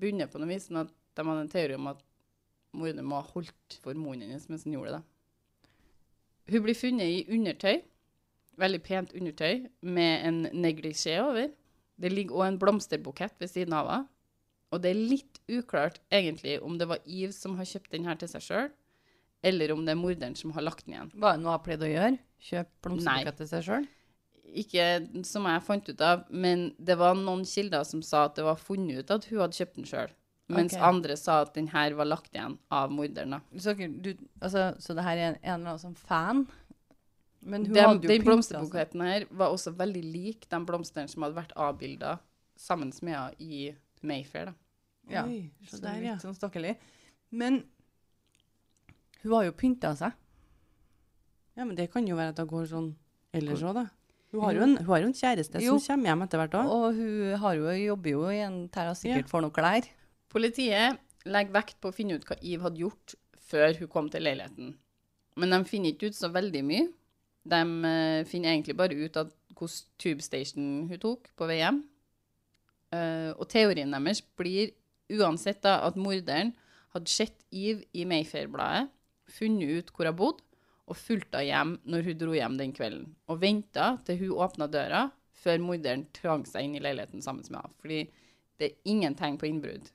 bundet 0.00 0.32
på 0.32 0.40
noe 0.40 0.50
vis, 0.50 0.68
men 0.70 0.86
at 0.86 0.92
de 1.16 1.26
hadde 1.26 1.44
en 1.44 1.52
teori 1.52 1.76
om 1.76 1.90
at 1.92 2.02
morderen 2.76 3.08
må 3.08 3.20
ha 3.20 3.32
holdt 3.34 3.78
for 3.82 3.98
munnen 3.98 4.28
hennes 4.28 4.46
mens 4.50 4.66
han 4.66 4.76
gjorde 4.76 4.98
det. 4.98 5.02
Hun 6.50 6.64
blir 6.64 6.78
funnet 6.78 7.06
i 7.06 7.24
undertøy, 7.30 7.82
veldig 8.60 8.80
pent 8.82 9.12
undertøy, 9.16 9.66
med 9.82 10.26
en 10.26 10.40
neglisjé 10.64 11.20
over. 11.22 11.52
Det 12.00 12.10
ligger 12.12 12.40
òg 12.40 12.46
en 12.48 12.58
blomsterbukett 12.62 13.36
ved 13.40 13.52
siden 13.52 13.76
av 13.76 13.90
henne. 13.90 14.08
Og 14.70 14.82
det 14.82 14.92
er 14.92 15.00
litt 15.12 15.40
uklart 15.50 15.98
egentlig 16.14 16.58
om 16.62 16.76
det 16.78 16.86
var 16.90 17.02
Eve 17.04 17.32
som 17.34 17.56
har 17.58 17.68
kjøpt 17.68 17.94
den 17.94 18.06
her 18.06 18.18
til 18.20 18.30
seg 18.30 18.44
sjøl, 18.44 18.68
eller 19.42 19.72
om 19.74 19.82
det 19.86 19.94
er 19.94 19.98
morderen 19.98 20.36
som 20.38 20.52
har 20.54 20.66
lagt 20.66 20.86
den 20.86 20.94
igjen. 20.94 21.10
Var 21.14 21.36
det 21.36 21.42
noe 21.42 21.56
jeg 21.56 21.64
pleide 21.66 21.88
å 21.88 21.90
gjøre? 21.90 22.20
Kjøpe 22.50 22.86
blomsterbukett 22.86 23.40
til 23.40 23.50
seg 23.50 23.66
sjøl? 23.66 23.88
Ikke 24.60 24.86
som 25.26 25.46
jeg 25.46 25.64
fant 25.66 25.90
ut 25.90 26.00
av, 26.02 26.24
men 26.30 26.70
det 26.78 26.96
var 26.98 27.18
noen 27.18 27.44
kilder 27.48 27.84
som 27.86 28.02
sa 28.02 28.26
at 28.28 28.38
det 28.38 28.46
var 28.46 28.58
funnet 28.60 29.02
ut 29.02 29.12
at 29.14 29.28
hun 29.30 29.42
hadde 29.44 29.58
kjøpt 29.58 29.78
den 29.78 29.90
sjøl. 29.90 30.16
Mens 30.50 30.74
okay. 30.74 30.82
andre 30.82 31.16
sa 31.18 31.42
at 31.44 31.52
den 31.54 31.68
her 31.70 31.94
var 31.98 32.08
lagt 32.10 32.34
igjen 32.34 32.56
av 32.74 32.90
morderen. 32.90 33.36
Så, 33.54 33.74
du, 33.74 34.10
altså, 34.42 34.72
så 34.82 34.96
det 34.98 35.04
her 35.06 35.18
er 35.18 35.28
en, 35.28 35.38
en 35.44 35.52
eller 35.54 35.74
annen 35.74 35.82
sånn 35.82 35.98
fan? 35.98 36.42
Men 37.40 37.68
hun 37.68 37.74
Den, 37.74 37.84
hadde 37.86 38.08
jo 38.08 38.10
den 38.10 38.24
blomsterbuketten 38.26 39.04
her 39.06 39.28
var 39.30 39.54
også 39.54 39.72
veldig 39.78 40.02
lik 40.04 40.48
de 40.50 40.58
blomstene 40.66 41.08
som 41.08 41.24
hadde 41.24 41.38
vært 41.38 41.54
avbilda 41.56 42.18
sammen 42.60 42.90
med 43.00 43.14
henne 43.16 43.38
i 43.40 43.70
Mayfair. 44.02 44.50
da. 44.50 44.54
Ja, 45.10 45.24
Oi, 45.26 45.50
så 45.66 45.76
så 45.78 45.82
der, 45.84 46.00
ja. 46.04 46.14
litt 46.14 46.24
sånn 46.24 46.36
stakkalig. 46.36 46.76
Men 47.30 47.62
hun 49.22 49.32
har 49.36 49.46
jo 49.48 49.54
pynta 49.56 49.92
seg. 49.98 50.12
Ja, 51.58 51.64
men 51.66 51.74
det 51.76 51.90
kan 51.92 52.06
jo 52.08 52.16
være 52.18 52.32
at 52.32 52.38
det 52.40 52.46
går 52.50 52.68
sånn 52.70 52.92
ellers 53.36 53.64
òg, 53.66 53.74
da. 53.80 53.86
Hun 54.30 54.44
har 54.46 54.54
jo 54.54 54.62
en, 54.62 54.76
hun 54.78 54.86
har 54.92 55.00
jo 55.02 55.08
en 55.10 55.16
kjæreste 55.18 55.60
Jo. 55.64 55.72
som 55.82 55.96
kommer 55.96 56.12
hjem 56.12 56.22
etter 56.24 56.38
hvert 56.40 56.54
òg. 56.60 56.68
Og 56.70 57.00
hun 57.00 57.40
har 57.42 57.56
jo, 57.58 57.72
jobber 57.82 58.10
jo 58.14 58.28
i 58.30 58.38
en 58.44 58.60
der 58.70 58.86
hun 58.92 58.98
sikkert 59.00 59.32
får 59.32 59.42
noe 59.44 59.54
klær. 59.56 59.88
Politiet 60.30 61.00
legger 61.26 61.56
vekt 61.58 61.80
på 61.82 61.90
å 61.90 61.96
finne 61.96 62.14
ut 62.16 62.24
hva 62.28 62.38
Eve 62.38 62.68
hadde 62.68 62.80
gjort 62.84 63.16
før 63.50 63.74
hun 63.80 63.90
kom 63.90 64.08
til 64.12 64.22
leiligheten. 64.22 64.76
Men 65.40 65.50
de 65.56 65.58
finner 65.66 65.92
ikke 65.92 66.12
ut 66.12 66.16
så 66.18 66.30
veldig 66.32 66.62
mye. 66.68 66.86
De 67.50 67.60
eh, 67.90 68.22
finner 68.30 68.54
egentlig 68.54 68.76
bare 68.78 68.94
ut 68.94 69.18
at 69.18 69.34
hvordan 69.58 69.90
tube 70.00 70.22
station 70.24 70.86
hun 70.88 71.00
tok 71.02 71.32
på 71.36 71.48
vei 71.50 71.58
hjem. 71.58 71.82
Eh, 72.94 73.30
og 73.36 73.46
teorien 73.50 73.92
deres 73.94 74.22
blir 74.38 74.72
uansett 75.10 75.62
da 75.62 75.80
at 75.86 75.98
morderen 75.98 76.54
hadde 76.94 77.10
sett 77.10 77.44
Eve 77.50 77.86
i 77.94 78.06
Mayfair-bladet, 78.08 78.90
funnet 79.30 79.78
ut 79.78 79.92
hvor 79.94 80.10
hun 80.10 80.18
bodde, 80.18 80.46
og 80.90 80.98
fulgt 80.98 81.36
henne 81.38 81.46
hjem 81.46 81.76
når 81.86 82.08
hun 82.08 82.18
dro 82.18 82.34
hjem 82.34 82.58
den 82.58 82.74
kvelden. 82.74 83.06
Og 83.30 83.38
venta 83.44 83.92
til 84.06 84.18
hun 84.24 84.42
åpna 84.42 84.66
døra, 84.70 85.04
før 85.40 85.62
morderen 85.62 86.04
trang 86.16 86.42
seg 86.48 86.66
inn 86.66 86.76
i 86.76 86.82
leiligheten 86.82 87.22
sammen 87.22 87.46
med 87.46 87.60
henne. 87.60 87.78
Fordi 87.80 88.00
det 88.58 88.66
er 88.66 88.92
ingen 88.92 89.14
tegn 89.16 89.38
på 89.40 89.48
innbrudd. 89.48 89.86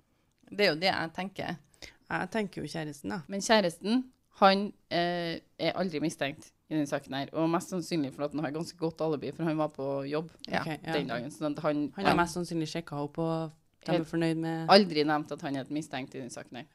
Det 0.49 0.63
er 0.63 0.71
jo 0.71 0.79
det 0.79 0.89
jeg 0.89 1.11
tenker. 1.17 1.59
Jeg 2.05 2.31
tenker 2.31 2.63
jo 2.63 2.71
kjæresten, 2.71 3.11
da. 3.11 3.19
Men 3.27 3.43
kjæresten, 3.43 4.05
han 4.39 4.69
eh, 4.93 5.41
er 5.59 5.77
aldri 5.79 5.99
mistenkt 6.03 6.54
i 6.69 6.73
denne 6.73 6.89
saken 6.89 7.13
her. 7.13 7.31
Og 7.37 7.49
mest 7.51 7.73
sannsynlig 7.73 8.11
for 8.15 8.25
at 8.25 8.33
han 8.33 8.45
har 8.45 8.53
ganske 8.55 8.77
godt 8.79 9.03
alibi, 9.05 9.31
for 9.35 9.45
han 9.47 9.59
var 9.59 9.69
på 9.73 9.89
jobb 10.09 10.31
Ja, 10.49 10.63
den 10.65 11.11
dagen. 11.11 11.29
Så 11.31 11.45
han, 11.45 11.91
Han 11.95 12.09
har 12.09 12.17
mest 12.17 12.37
sannsynlig 12.37 12.69
sjekka 12.71 12.97
opp 13.03 13.19
og 13.21 13.51
De 13.85 13.99
er 13.99 14.07
fornøyd 14.07 14.39
med 14.41 14.71
aldri 14.73 15.03
nevnt 15.05 15.31
at 15.31 15.43
han 15.45 15.59
er 15.59 15.67
et 15.67 15.73
mistenkt 15.73 16.15
i 16.15 16.21
denne 16.23 16.33
saken 16.33 16.63
her. 16.63 16.65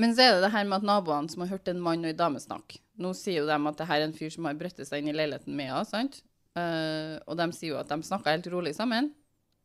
Men 0.00 0.14
så 0.14 0.24
er 0.24 0.34
det 0.34 0.44
det 0.46 0.52
her 0.54 0.66
med 0.66 0.80
at 0.80 0.86
naboene 0.86 1.30
som 1.30 1.44
har 1.44 1.52
hørt 1.52 1.68
en 1.70 1.82
mann 1.82 2.04
og 2.04 2.10
en 2.10 2.18
dame 2.18 2.40
snakke. 2.42 2.80
Nå 3.00 3.12
sier 3.14 3.42
jo 3.42 3.48
de 3.48 3.54
at 3.54 3.78
det 3.78 3.86
her 3.86 4.00
er 4.00 4.08
en 4.08 4.16
fyr 4.16 4.32
som 4.34 4.46
har 4.48 4.58
brøttet 4.58 4.88
seg 4.88 5.02
inn 5.02 5.12
i 5.12 5.16
leiligheten 5.16 5.54
med 5.56 5.70
henne, 5.70 5.86
sant? 5.88 6.22
Uh, 6.58 7.22
og 7.30 7.36
de 7.38 7.46
sier 7.54 7.74
jo 7.74 7.78
at 7.78 7.90
de 7.90 8.02
snakka 8.02 8.34
helt 8.34 8.48
rolig 8.50 8.74
sammen, 8.74 9.12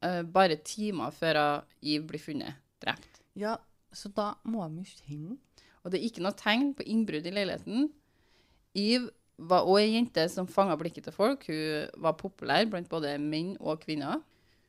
uh, 0.06 0.22
bare 0.22 0.60
timer 0.62 1.14
før 1.16 1.40
Iv 1.82 2.06
blir 2.10 2.22
funnet 2.22 2.62
drept. 2.84 3.22
Ja, 3.34 3.58
så 3.96 4.12
da 4.14 4.34
må 4.46 4.66
de 4.70 4.84
jo 4.84 5.00
kjenne 5.02 5.38
Og 5.84 5.92
det 5.92 6.00
er 6.00 6.08
ikke 6.10 6.24
noe 6.26 6.38
tegn 6.38 6.74
på 6.78 6.86
innbrudd 6.90 7.26
i 7.26 7.34
leiligheten. 7.34 7.90
Eve 8.76 9.10
var 9.38 9.68
òg 9.68 9.82
ei 9.82 9.96
jente 9.96 10.24
som 10.32 10.48
fanga 10.48 10.78
blikket 10.80 11.08
til 11.08 11.16
folk. 11.16 11.46
Hun 11.48 11.92
var 12.04 12.18
populær 12.20 12.68
blant 12.72 12.90
både 12.92 13.18
menn 13.20 13.56
og 13.60 13.82
kvinner. 13.84 14.22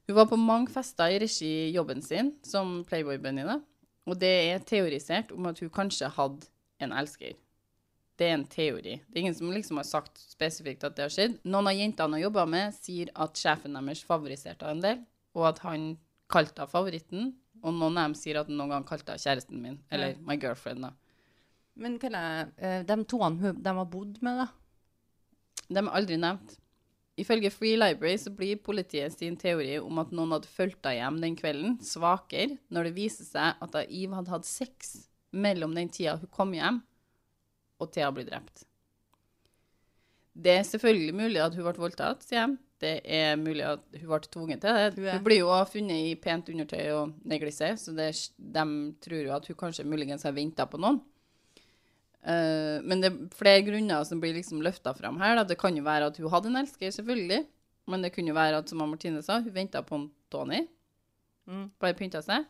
Hun 0.07 0.19
var 0.19 0.29
på 0.31 0.39
mange 0.39 0.71
fester 0.71 1.11
i 1.11 1.19
regi 1.23 1.73
jobben 1.75 2.03
sin 2.03 2.33
som 2.47 2.85
Playboy-bunny. 2.87 3.47
Og 4.07 4.19
det 4.19 4.35
er 4.53 4.63
teorisert 4.63 5.33
om 5.35 5.49
at 5.51 5.59
hun 5.63 5.73
kanskje 5.75 6.11
hadde 6.15 6.47
en 6.83 6.95
elsker. 6.95 7.35
Det 8.17 8.29
er 8.29 8.37
en 8.39 8.47
teori. 8.49 8.97
Det 9.07 9.19
er 9.19 9.25
ingen 9.25 9.37
som 9.37 9.51
liksom 9.53 9.81
har 9.81 9.89
sagt 9.89 10.21
spesifikt 10.23 10.87
at 10.87 10.95
det 10.97 11.05
har 11.05 11.13
skjedd. 11.13 11.41
Noen 11.45 11.69
av 11.69 11.77
jentene 11.77 12.17
hun 12.17 12.23
jobba 12.23 12.47
med, 12.49 12.77
sier 12.79 13.11
at 13.13 13.37
sjefen 13.37 13.77
deres 13.77 14.05
favoriserte 14.07 14.65
henne 14.65 14.79
en 14.79 14.85
del, 14.87 15.03
og 15.37 15.51
at 15.51 15.59
han 15.67 15.91
kalte 16.33 16.63
henne 16.63 16.73
favoritten. 16.73 17.35
Og 17.65 17.75
noen 17.75 17.99
av 17.99 18.09
dem 18.09 18.17
sier 18.17 18.39
at 18.41 18.49
han 18.49 18.57
noen 18.57 18.73
gang 18.73 18.87
kalte 18.89 19.13
henne 19.13 19.25
kjæresten 19.27 19.61
min, 19.61 19.83
eller 19.93 20.17
my 20.25 20.39
girlfriend. 20.41 20.87
da. 20.87 20.95
Men 21.77 21.99
hva 22.01 22.11
er 22.17 22.53
eh, 22.57 22.83
de 22.89 22.97
hun- 22.97 23.63
de 23.63 23.75
har 23.79 23.85
bodd 23.93 24.23
med, 24.23 24.39
da? 24.39 24.49
De 25.69 25.83
er 25.83 25.93
aldri 25.93 26.17
nevnt. 26.17 26.57
Ifølge 27.19 27.51
Free 27.51 27.77
Library 27.77 28.19
så 28.21 28.31
blir 28.35 28.57
politiet 28.61 29.13
sin 29.17 29.37
teori 29.41 29.79
om 29.81 29.99
at 29.99 30.11
noen 30.13 30.35
hadde 30.35 30.51
fulgt 30.53 30.85
henne 30.85 30.99
hjem 31.01 31.21
den 31.23 31.37
kvelden, 31.37 31.79
svakere 31.81 32.59
når 32.71 32.85
det 32.91 32.95
viser 32.99 33.25
seg 33.25 33.63
at 33.65 33.79
Eve 33.87 34.19
hadde 34.19 34.35
hatt 34.35 34.45
sex 34.45 35.09
mellom 35.33 35.75
den 35.75 35.89
tida 35.89 36.19
hun 36.21 36.29
kom 36.33 36.53
hjem, 36.53 36.83
og 37.81 37.91
til 37.93 38.05
hun 38.05 38.15
ble 38.19 38.27
drept. 38.29 38.65
Det 40.37 40.59
er 40.59 40.69
selvfølgelig 40.69 41.15
mulig 41.17 41.41
at 41.41 41.57
hun 41.57 41.65
ble 41.65 41.81
voldtatt, 41.81 42.23
sier 42.27 42.43
jeg. 42.43 42.57
Det 42.85 42.95
er 43.09 43.39
mulig 43.41 43.65
at 43.65 43.85
hun 43.97 44.11
ble 44.11 44.19
tvunget 44.29 44.61
til 44.61 44.77
det. 44.77 44.89
Hun 45.01 45.13
Hun 45.17 45.25
blir 45.25 45.39
jo 45.41 45.53
funnet 45.73 46.11
i 46.11 46.15
pent 46.21 46.51
undertøy 46.53 46.91
og 46.93 47.15
neglisjé, 47.25 47.73
så 47.81 47.95
det, 47.97 48.11
de 48.37 48.65
tror 49.01 49.23
jo 49.25 49.33
at 49.33 49.47
hun 49.49 49.57
kanskje 49.57 49.89
muligens 49.89 50.27
har 50.29 50.37
venta 50.37 50.67
på 50.69 50.77
noen. 50.81 51.01
Eh, 52.27 52.83
men 52.83 53.03
det 53.03 53.11
er 53.13 53.37
flere 53.39 53.63
grunner 53.67 54.05
som 54.09 54.21
blir 54.23 54.35
liksom 54.35 54.63
løfta 54.65 54.95
fram 54.97 55.21
her. 55.23 55.37
Da. 55.39 55.47
Det 55.47 55.59
kan 55.61 55.77
jo 55.77 55.85
være 55.87 56.11
at 56.11 56.19
hun 56.21 56.33
hadde 56.33 56.51
en 56.51 56.63
elsker, 56.63 56.91
selvfølgelig. 56.99 57.45
Men 57.87 58.03
det 58.03 58.13
kunne 58.15 58.33
jo 58.33 58.39
være 58.39 58.63
at, 58.63 58.71
som 58.71 58.83
Martine 58.83 59.23
sa, 59.23 59.39
hun 59.41 59.55
venta 59.55 59.83
på 59.87 60.01
en 60.01 60.09
Tony. 60.33 60.65
Mm. 61.47 61.69
Bare 61.79 61.95
pynta 61.99 62.23
seg. 62.25 62.49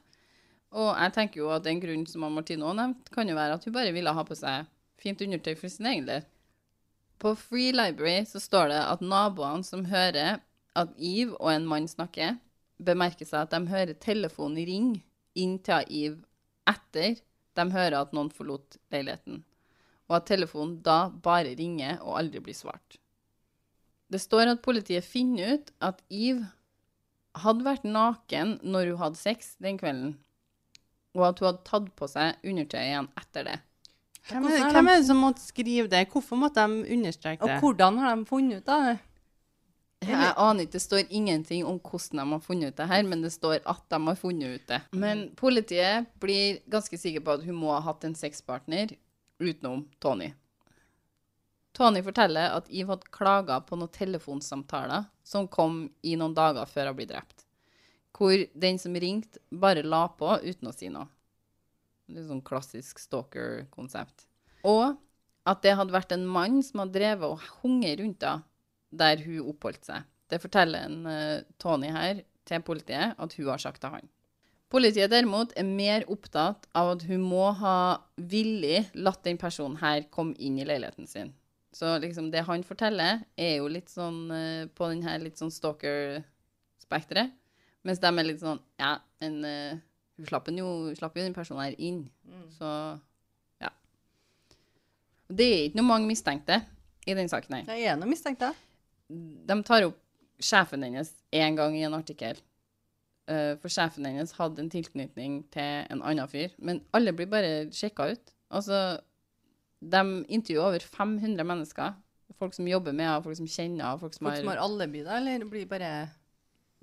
Og 0.76 0.88
jeg 0.96 1.12
tenker 1.14 1.42
jo 1.42 1.50
at 1.54 1.66
en 1.68 1.82
grunn 1.82 2.06
som 2.08 2.24
Martine 2.32 2.64
òg 2.66 2.76
nevnte, 2.78 3.12
kan 3.12 3.28
jo 3.28 3.36
være 3.36 3.58
at 3.58 3.68
hun 3.68 3.74
bare 3.76 3.92
ville 3.94 4.12
ha 4.12 4.24
på 4.26 4.36
seg 4.36 4.66
fint 5.00 5.20
undertøy 5.22 5.54
for 5.60 5.72
sin 5.72 5.88
egen 5.92 6.08
del. 6.08 6.24
På 7.20 7.34
Free 7.38 7.72
Library 7.72 8.24
så 8.28 8.40
står 8.42 8.72
det 8.72 8.80
at 8.80 9.04
naboene 9.04 9.64
som 9.64 9.86
hører 9.88 10.40
at 10.76 10.96
Eve 11.00 11.36
og 11.38 11.52
en 11.52 11.68
mann 11.68 11.88
snakker, 11.88 12.36
bemerker 12.76 13.28
seg 13.28 13.46
at 13.46 13.54
de 13.54 13.72
hører 13.72 13.96
telefonen 14.00 14.66
ringe 14.68 15.00
inn 15.36 15.56
til 15.64 15.86
Eve 15.88 16.24
etter 16.68 17.20
de 17.56 17.64
hører 17.72 18.02
at 18.02 18.12
noen 18.16 18.28
forlot 18.34 18.76
leiligheten, 18.92 19.40
og 20.06 20.20
at 20.20 20.28
telefonen 20.28 20.78
da 20.86 21.06
bare 21.10 21.56
ringer 21.58 21.98
og 22.02 22.18
aldri 22.20 22.42
blir 22.44 22.56
svart. 22.56 22.98
Det 24.12 24.20
står 24.22 24.52
at 24.52 24.62
politiet 24.62 25.06
finner 25.06 25.56
ut 25.56 25.72
at 25.82 26.02
Eve 26.10 26.46
hadde 27.42 27.66
vært 27.66 27.86
naken 27.86 28.58
når 28.64 28.92
hun 28.92 29.00
hadde 29.02 29.20
sex 29.20 29.56
den 29.62 29.80
kvelden, 29.80 30.14
og 31.16 31.30
at 31.30 31.40
hun 31.40 31.50
hadde 31.50 31.66
tatt 31.66 31.90
på 31.98 32.08
seg 32.10 32.46
undertøy 32.46 32.82
igjen 32.84 33.10
etter 33.18 33.50
det. 33.50 33.56
Hvem 34.26 34.46
er, 34.50 34.56
er 34.58 34.72
hvem 34.74 34.88
er 34.90 35.00
det 35.00 35.08
som 35.08 35.20
måtte 35.22 35.42
skrive 35.42 35.90
det? 35.90 36.06
Hvorfor 36.10 36.38
måtte 36.38 36.62
de 36.66 36.86
understreke 36.96 37.42
det? 37.42 37.58
Og 37.58 37.62
hvordan 37.62 38.00
har 38.02 38.16
de 38.16 38.26
funnet 38.26 38.62
ut 38.62 38.72
av 38.74 38.88
det? 38.90 38.96
Jeg 40.06 40.32
aner 40.38 40.66
ikke, 40.66 40.74
det 40.76 40.82
står 40.84 41.14
ingenting 41.14 41.64
om 41.66 41.78
hvordan 41.82 42.20
de 42.20 42.34
har 42.34 42.42
funnet 42.44 42.70
ut 42.70 42.78
det 42.78 42.86
her, 42.90 43.06
men 43.08 43.22
det 43.24 43.32
står 43.34 43.62
at 43.64 43.82
de 43.90 44.00
har 44.06 44.18
funnet 44.20 44.58
ut 44.58 44.66
det. 44.68 44.80
Men 44.92 45.22
politiet 45.38 46.10
blir 46.22 46.60
ganske 46.70 46.98
sikker 47.00 47.24
på 47.24 47.38
at 47.38 47.46
hun 47.46 47.56
må 47.58 47.72
ha 47.72 47.80
hatt 47.86 48.04
en 48.06 48.14
sexpartner 48.18 48.92
utenom 49.38 49.84
Tony. 49.98 50.32
Tony 51.76 52.00
forteller 52.02 52.54
at 52.56 52.70
Eve 52.72 52.94
hadde 52.94 53.10
klaga 53.12 53.58
på 53.60 53.76
noen 53.76 53.92
telefonsamtaler 53.92 55.10
som 55.26 55.48
kom 55.48 55.82
i 56.00 56.14
noen 56.16 56.34
dager 56.36 56.68
før 56.70 56.90
hun 56.90 56.96
ble 56.96 57.08
drept. 57.10 57.44
Hvor 58.16 58.46
den 58.56 58.78
som 58.80 58.96
ringte, 58.96 59.42
bare 59.52 59.84
la 59.84 60.06
på 60.08 60.38
uten 60.40 60.70
å 60.70 60.72
si 60.72 60.88
noe. 60.88 61.04
Litt 62.08 62.30
sånn 62.30 62.40
klassisk 62.46 63.02
stalker-konsept. 63.02 64.24
Og 64.64 64.96
at 65.46 65.62
det 65.62 65.76
hadde 65.76 65.94
vært 65.94 66.14
en 66.16 66.24
mann 66.26 66.62
som 66.64 66.80
hadde 66.80 66.96
drevet 66.96 67.28
og 67.28 67.44
hunget 67.60 68.00
rundt 68.00 68.24
henne 68.24 68.46
der 68.96 69.20
hun 69.26 69.50
oppholdt 69.52 69.90
seg. 69.90 70.06
Det 70.30 70.40
forteller 70.40 70.86
en 70.86 71.02
uh, 71.04 71.44
Tony 71.60 71.90
her 71.92 72.22
til 72.48 72.62
politiet 72.64 73.18
at 73.20 73.34
hun 73.36 73.50
har 73.50 73.60
sagt 73.60 73.82
til 73.82 73.92
han. 73.98 74.08
Politiet 74.76 75.08
derimot 75.08 75.54
er 75.56 75.64
mer 75.64 76.04
opptatt 76.12 76.66
av 76.76 76.90
at 76.96 77.06
hun 77.08 77.22
må 77.24 77.46
ha 77.62 77.76
villig 78.20 78.82
latt 78.92 79.22
den 79.24 79.38
personen 79.40 79.78
her 79.80 80.04
komme 80.12 80.36
inn 80.36 80.58
i 80.60 80.66
leiligheten 80.68 81.08
sin. 81.08 81.32
Så 81.72 81.94
liksom 82.02 82.28
det 82.32 82.42
han 82.44 82.64
forteller, 82.64 83.22
er 83.36 83.58
jo 83.58 83.70
litt 83.72 83.88
sånn 83.92 84.30
eh, 84.32 84.68
på 84.68 84.88
den 84.92 85.00
her 85.06 85.20
litt 85.22 85.40
sånn 85.40 85.52
stalker-spekteret. 85.52 87.32
Mens 87.86 88.00
de 88.02 88.10
er 88.10 88.26
litt 88.26 88.42
sånn 88.42 88.60
Ja, 88.80 88.98
men 89.22 89.40
hun 90.16 90.28
slapp, 90.28 90.48
jo, 90.52 90.70
slapp 90.96 91.16
jo 91.16 91.24
den 91.24 91.36
personen 91.36 91.66
her 91.66 91.76
inn. 91.80 92.06
Så 92.56 92.68
ja. 93.62 93.70
Det 95.28 95.46
er 95.46 95.68
ikke 95.68 95.80
noe 95.80 95.90
mange 95.90 96.10
mistenkte 96.10 96.60
i 97.06 97.14
den 97.16 97.30
saken 97.32 97.58
her. 97.58 97.68
Det 97.68 97.78
er 97.84 97.96
noe 98.00 98.10
mistenkte. 98.10 98.52
De 99.08 99.56
tar 99.64 99.88
opp 99.88 100.00
sjefen 100.42 100.84
hennes 100.84 101.12
én 101.32 101.56
gang 101.56 101.76
i 101.76 101.84
en 101.86 101.96
artikkel. 101.96 102.40
Eh, 103.26 103.56
for 103.58 103.72
sjefen 103.72 104.06
hennes 104.06 104.34
hadde 104.38 104.62
en 104.62 104.70
tilknytning 104.70 105.40
til 105.54 105.86
en 105.90 106.02
annen 106.06 106.30
fyr. 106.30 106.52
Men 106.62 106.82
alle 106.94 107.14
blir 107.16 107.30
bare 107.30 107.66
sjekka 107.74 108.12
ut. 108.12 108.34
Altså, 108.54 109.00
de 109.82 110.02
intervjuer 110.30 110.68
over 110.68 110.84
500 110.84 111.42
mennesker. 111.46 111.96
Folk 112.38 112.54
som 112.54 112.68
jobber 112.68 112.94
med 112.94 113.08
henne, 113.08 113.24
folk 113.24 113.38
som 113.38 113.48
kjenner 113.48 113.82
henne. 113.82 113.98
Folk 114.02 114.14
som 114.14 114.28
Folk 114.28 114.38
som 114.38 114.52
har... 114.52 114.62
alibi, 114.62 115.02
da, 115.06 115.18
eller 115.18 115.46
blir 115.50 115.66
bare 115.70 115.90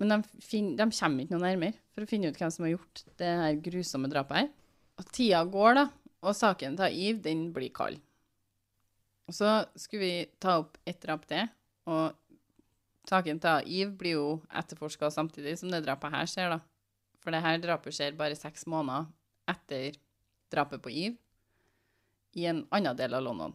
Men 0.02 0.10
de, 0.10 0.40
finner, 0.42 0.76
de 0.76 0.98
kommer 0.98 1.22
ikke 1.22 1.36
noe 1.36 1.44
nærmere 1.46 1.78
for 1.94 2.02
å 2.02 2.08
finne 2.10 2.28
ut 2.28 2.38
hvem 2.40 2.50
som 2.50 2.64
har 2.66 2.72
gjort 2.74 3.04
det 3.20 3.28
her 3.40 3.60
grusomme 3.62 4.10
drapet 4.10 4.40
her. 4.40 4.48
Og 4.98 5.06
tida 5.14 5.44
går, 5.46 5.78
da, 5.78 5.84
og 6.26 6.34
saken 6.34 6.76
til 6.80 6.98
Iv, 7.06 7.20
den 7.22 7.44
blir 7.54 7.70
kald. 7.74 8.00
Og 9.30 9.36
så 9.38 9.52
skulle 9.78 10.02
vi 10.02 10.26
ta 10.42 10.58
opp 10.60 10.76
et 10.84 10.98
drap 11.00 11.22
til, 11.30 11.46
og 11.88 12.18
saken 13.08 13.40
til 13.42 13.74
Eve 13.80 13.96
blir 14.00 14.16
jo 14.18 14.28
etterforska 14.48 15.10
samtidig 15.12 15.56
som 15.60 15.72
det 15.72 15.84
drapet 15.84 16.14
her 16.14 16.30
skjer, 16.30 16.54
da. 16.56 16.60
For 17.22 17.32
det 17.32 17.42
her 17.44 17.60
drapet 17.62 17.96
skjer 17.96 18.16
bare 18.18 18.36
seks 18.36 18.66
måneder 18.68 19.08
etter 19.50 19.98
drapet 20.52 20.82
på 20.84 20.92
Eve, 20.92 21.18
i 22.34 22.48
en 22.50 22.64
annen 22.74 22.96
del 22.98 23.14
av 23.14 23.22
London. 23.22 23.52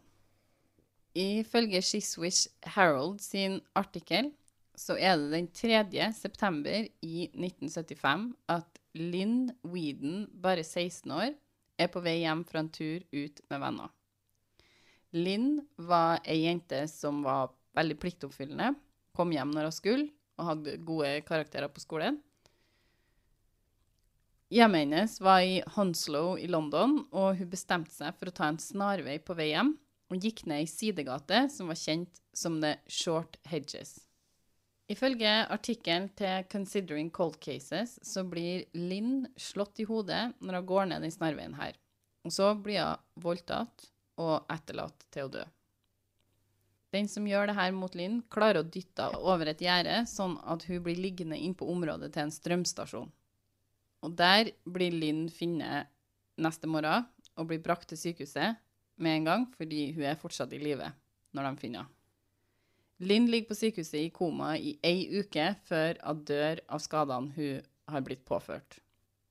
Ifølge 1.17 1.81
Chiswish 1.83 2.47
Herald 2.75 3.19
sin 3.21 3.59
artikkel 3.75 4.29
så 4.79 4.95
er 4.95 5.17
det 5.19 5.31
den 5.33 5.47
3. 5.51 6.11
september 6.15 6.85
i 7.03 7.27
1975 7.33 8.29
at 8.47 8.79
Lynn 8.95 9.49
Weeden, 9.63 10.27
bare 10.41 10.63
16 10.63 11.11
år, 11.11 11.33
er 11.79 11.89
på 11.91 12.01
vei 12.03 12.21
hjem 12.21 12.45
fra 12.47 12.63
en 12.63 12.71
tur 12.71 13.03
ut 13.11 13.41
med 13.51 13.61
venner. 13.61 13.91
Lynn 15.15 15.59
var 15.89 16.21
ei 16.23 16.43
jente 16.45 16.83
som 16.91 17.23
var 17.25 17.51
veldig 17.77 17.97
pliktoppfyllende. 17.99 18.73
Kom 19.19 19.35
hjem 19.35 19.51
når 19.51 19.69
hun 19.69 19.75
skulle, 19.75 20.09
og 20.39 20.51
hadde 20.53 20.79
gode 20.87 21.13
karakterer 21.27 21.71
på 21.71 21.83
skolen. 21.83 22.21
Hjemmet 24.49 24.87
hennes 24.87 25.19
var 25.21 25.43
i 25.45 25.59
Honslow 25.75 26.33
i 26.41 26.47
London, 26.49 27.03
og 27.13 27.37
hun 27.37 27.51
bestemte 27.51 27.93
seg 27.93 28.15
for 28.17 28.31
å 28.31 28.33
ta 28.33 28.47
en 28.49 28.57
snarvei 28.57 29.19
på 29.21 29.35
vei 29.37 29.51
hjem, 29.51 29.75
og 30.09 30.23
gikk 30.25 30.47
ned 30.49 30.63
i 30.63 30.69
sidegate 30.69 31.43
som 31.53 31.69
var 31.69 31.77
kjent 31.77 32.21
som 32.33 32.57
The 32.63 32.79
Short 32.89 33.37
Hedges. 33.45 33.99
Ifølge 34.89 35.29
artikkelen 35.53 36.07
til 36.17 36.47
Considering 36.49 37.11
Cold 37.13 37.37
Cases 37.43 37.99
så 38.01 38.23
blir 38.25 38.65
Lynn 38.73 39.27
slått 39.37 39.83
i 39.83 39.85
hodet 39.85 40.31
når 40.41 40.63
hun 40.63 40.69
går 40.71 40.89
ned 40.89 41.05
den 41.05 41.13
snarveien 41.13 41.53
her. 41.59 41.77
Og 42.25 42.33
så 42.33 42.55
blir 42.57 42.81
hun 42.81 43.05
voldtatt 43.21 43.85
og 44.17 44.49
etterlatt 44.49 45.05
til 45.13 45.29
å 45.29 45.33
dø. 45.37 45.45
Den 46.93 47.07
som 47.09 47.27
gjør 47.29 47.51
det 47.51 47.57
her 47.57 47.73
mot 47.75 47.93
Linn, 47.97 48.21
klarer 48.33 48.63
å 48.63 48.65
dytte 48.65 49.05
henne 49.05 49.21
over 49.21 49.51
et 49.51 49.61
gjerde, 49.61 50.01
sånn 50.09 50.39
at 50.49 50.65
hun 50.65 50.81
blir 50.85 50.97
liggende 50.97 51.37
inn 51.37 51.53
på 51.57 51.67
området 51.69 52.09
til 52.15 52.25
en 52.25 52.33
strømstasjon. 52.33 53.11
Og 54.05 54.15
der 54.17 54.53
blir 54.65 54.95
Linn 54.95 55.27
funnet 55.33 55.91
neste 56.39 56.69
morgen 56.71 57.05
og 57.37 57.51
blir 57.51 57.61
brakt 57.61 57.91
til 57.91 57.99
sykehuset 57.99 58.57
med 58.99 59.19
en 59.19 59.29
gang, 59.29 59.47
fordi 59.57 59.91
hun 59.93 60.07
er 60.09 60.19
fortsatt 60.19 60.53
i 60.55 60.61
live 60.61 60.89
når 61.35 61.49
de 61.49 61.61
finner 61.61 61.83
henne. 61.83 61.95
Linn 62.99 63.29
ligger 63.31 63.53
på 63.53 63.55
sykehuset 63.55 64.01
i 64.01 64.11
koma 64.11 64.57
i 64.59 64.73
ei 64.83 65.05
uke 65.21 65.53
før 65.69 66.01
hun 66.03 66.23
dør 66.27 66.59
av 66.67 66.81
skadene 66.83 67.31
hun 67.37 67.67
har 67.93 68.03
blitt 68.03 68.25
påført. 68.27 68.81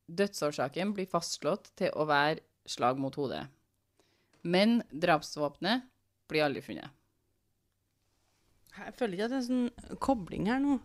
Dødsårsaken 0.09 0.95
blir 0.97 1.11
fastslått 1.11 1.69
til 1.77 1.93
å 1.93 2.07
være 2.09 2.41
slag 2.65 2.97
mot 3.01 3.15
hodet. 3.21 3.43
Men 4.41 4.79
drapsvåpenet 4.89 5.85
blir 6.31 6.47
aldri 6.47 6.63
funnet. 6.65 6.98
Jeg 8.77 8.95
føler 8.99 9.17
ikke 9.17 9.29
at 9.29 9.33
det 9.33 9.39
er 9.39 9.45
en 9.45 9.49
sånn 9.49 9.99
kobling 10.03 10.49
her 10.51 10.61
nå. 10.63 10.79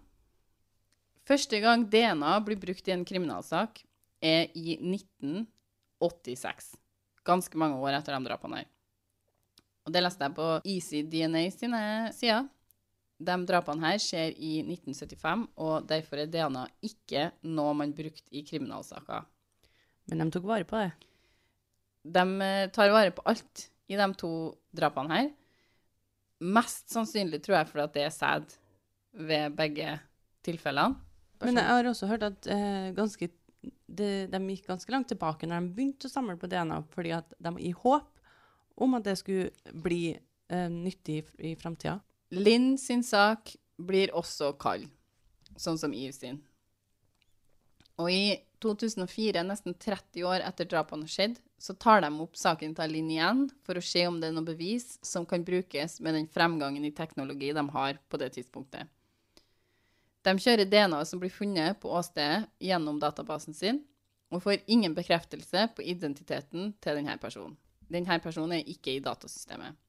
Første 1.28 1.60
gang 1.64 1.86
DNA 1.88 2.34
blir 2.44 2.60
brukt 2.60 2.88
i 2.90 2.94
en 2.96 3.06
kriminalsak, 3.08 3.84
er 4.24 4.50
i 4.56 4.76
1986. 4.80 6.74
Ganske 7.28 7.60
mange 7.60 7.80
år 7.80 8.00
etter 8.00 8.16
de 8.16 8.28
drapene 8.28 8.62
her. 8.62 8.70
Og 9.84 9.92
det 9.96 10.04
leste 10.04 10.24
jeg 10.24 10.36
på 10.36 10.48
Easy 10.64 11.04
DNA 11.08 11.44
sine 11.52 11.84
sider. 12.16 12.48
De 13.24 13.36
drapene 13.48 13.86
her 13.86 14.02
skjer 14.02 14.34
i 14.36 14.58
1975, 14.64 15.46
og 15.64 15.88
derfor 15.88 16.24
er 16.24 16.32
DNA 16.32 16.66
ikke 16.84 17.30
noe 17.48 17.76
man 17.78 17.94
brukte 17.96 18.28
i 18.36 18.44
kriminalsaker. 18.48 19.24
Men 20.12 20.26
de 20.26 20.34
tok 20.34 20.48
vare 20.50 20.68
på 20.68 20.80
det. 20.82 20.92
De 22.04 22.24
eh, 22.44 22.70
tar 22.76 22.92
vare 22.92 23.14
på 23.16 23.24
alt 23.32 23.68
i 23.88 23.96
de 24.00 24.08
to 24.20 24.34
drapene 24.76 25.16
her. 25.16 25.30
Mest 26.42 26.92
sannsynlig 26.92 27.42
tror 27.44 27.60
jeg 27.60 27.70
fordi 27.70 27.88
det 27.98 28.06
er 28.08 28.14
sæd 28.14 28.56
ved 29.14 29.56
begge 29.58 29.98
tilfellene. 30.46 30.98
Men 31.44 31.60
jeg 31.60 31.68
har 31.68 31.88
også 31.90 32.08
hørt 32.08 32.24
at 32.24 32.48
eh, 32.52 32.90
ganske, 32.96 33.30
de, 33.88 34.10
de 34.32 34.40
gikk 34.48 34.68
ganske 34.70 34.92
langt 34.94 35.10
tilbake 35.12 35.48
når 35.48 35.60
de 35.60 35.76
begynte 35.76 36.08
å 36.08 36.14
samle 36.14 36.38
på 36.40 36.48
DNA, 36.52 36.80
fordi 36.94 37.14
at 37.18 37.36
de 37.44 37.54
i 37.60 37.74
håp 37.76 38.10
om 38.84 38.96
at 38.98 39.06
det 39.06 39.18
skulle 39.20 39.76
bli 39.84 40.16
eh, 40.16 40.70
nyttig 40.72 41.20
i, 41.20 41.52
i 41.52 41.54
framtida. 41.60 42.00
Linn 42.34 42.74
sin 42.82 43.04
sak 43.06 43.54
blir 43.78 44.14
også 44.16 44.54
kald, 44.62 44.88
sånn 45.60 45.78
som 45.82 45.94
Yves 45.94 46.22
sin. 46.24 46.40
Og 48.02 48.10
i 48.10 48.24
2004, 48.64 49.44
nesten 49.46 49.76
30 49.78 50.26
år 50.26 50.46
etter 50.48 50.70
drapene 50.70 51.06
har 51.06 51.14
skjedd, 51.14 51.38
så 51.64 51.74
tar 51.74 52.02
de 52.04 52.10
opp 52.20 52.36
saken 52.36 52.74
til 52.76 52.92
Linn 52.92 53.12
igjen 53.14 53.46
for 53.64 53.80
å 53.80 53.86
se 53.88 54.02
om 54.10 54.18
det 54.20 54.28
er 54.28 54.36
noe 54.36 54.50
bevis 54.50 54.98
som 55.06 55.24
kan 55.24 55.46
brukes 55.48 56.02
med 56.04 56.18
den 56.18 56.26
fremgangen 56.28 56.84
i 56.84 56.92
teknologi 56.92 57.54
de 57.56 57.64
har 57.76 58.02
på 58.12 58.20
det 58.20 58.34
tidspunktet. 58.36 58.90
De 60.28 60.34
kjører 60.40 60.68
DNA 60.68 61.00
som 61.08 61.22
blir 61.22 61.32
funnet 61.32 61.80
på 61.80 61.92
åstedet 61.96 62.50
gjennom 62.64 63.00
databasen 63.00 63.56
sin, 63.56 63.80
og 64.34 64.44
får 64.44 64.66
ingen 64.72 64.96
bekreftelse 64.98 65.70
på 65.78 65.86
identiteten 65.88 66.74
til 66.84 67.00
denne 67.00 67.16
personen. 67.22 67.56
Denne 67.88 68.20
personen 68.20 68.58
er 68.58 68.68
ikke 68.68 68.98
i 68.98 69.04
datasystemet. 69.04 69.80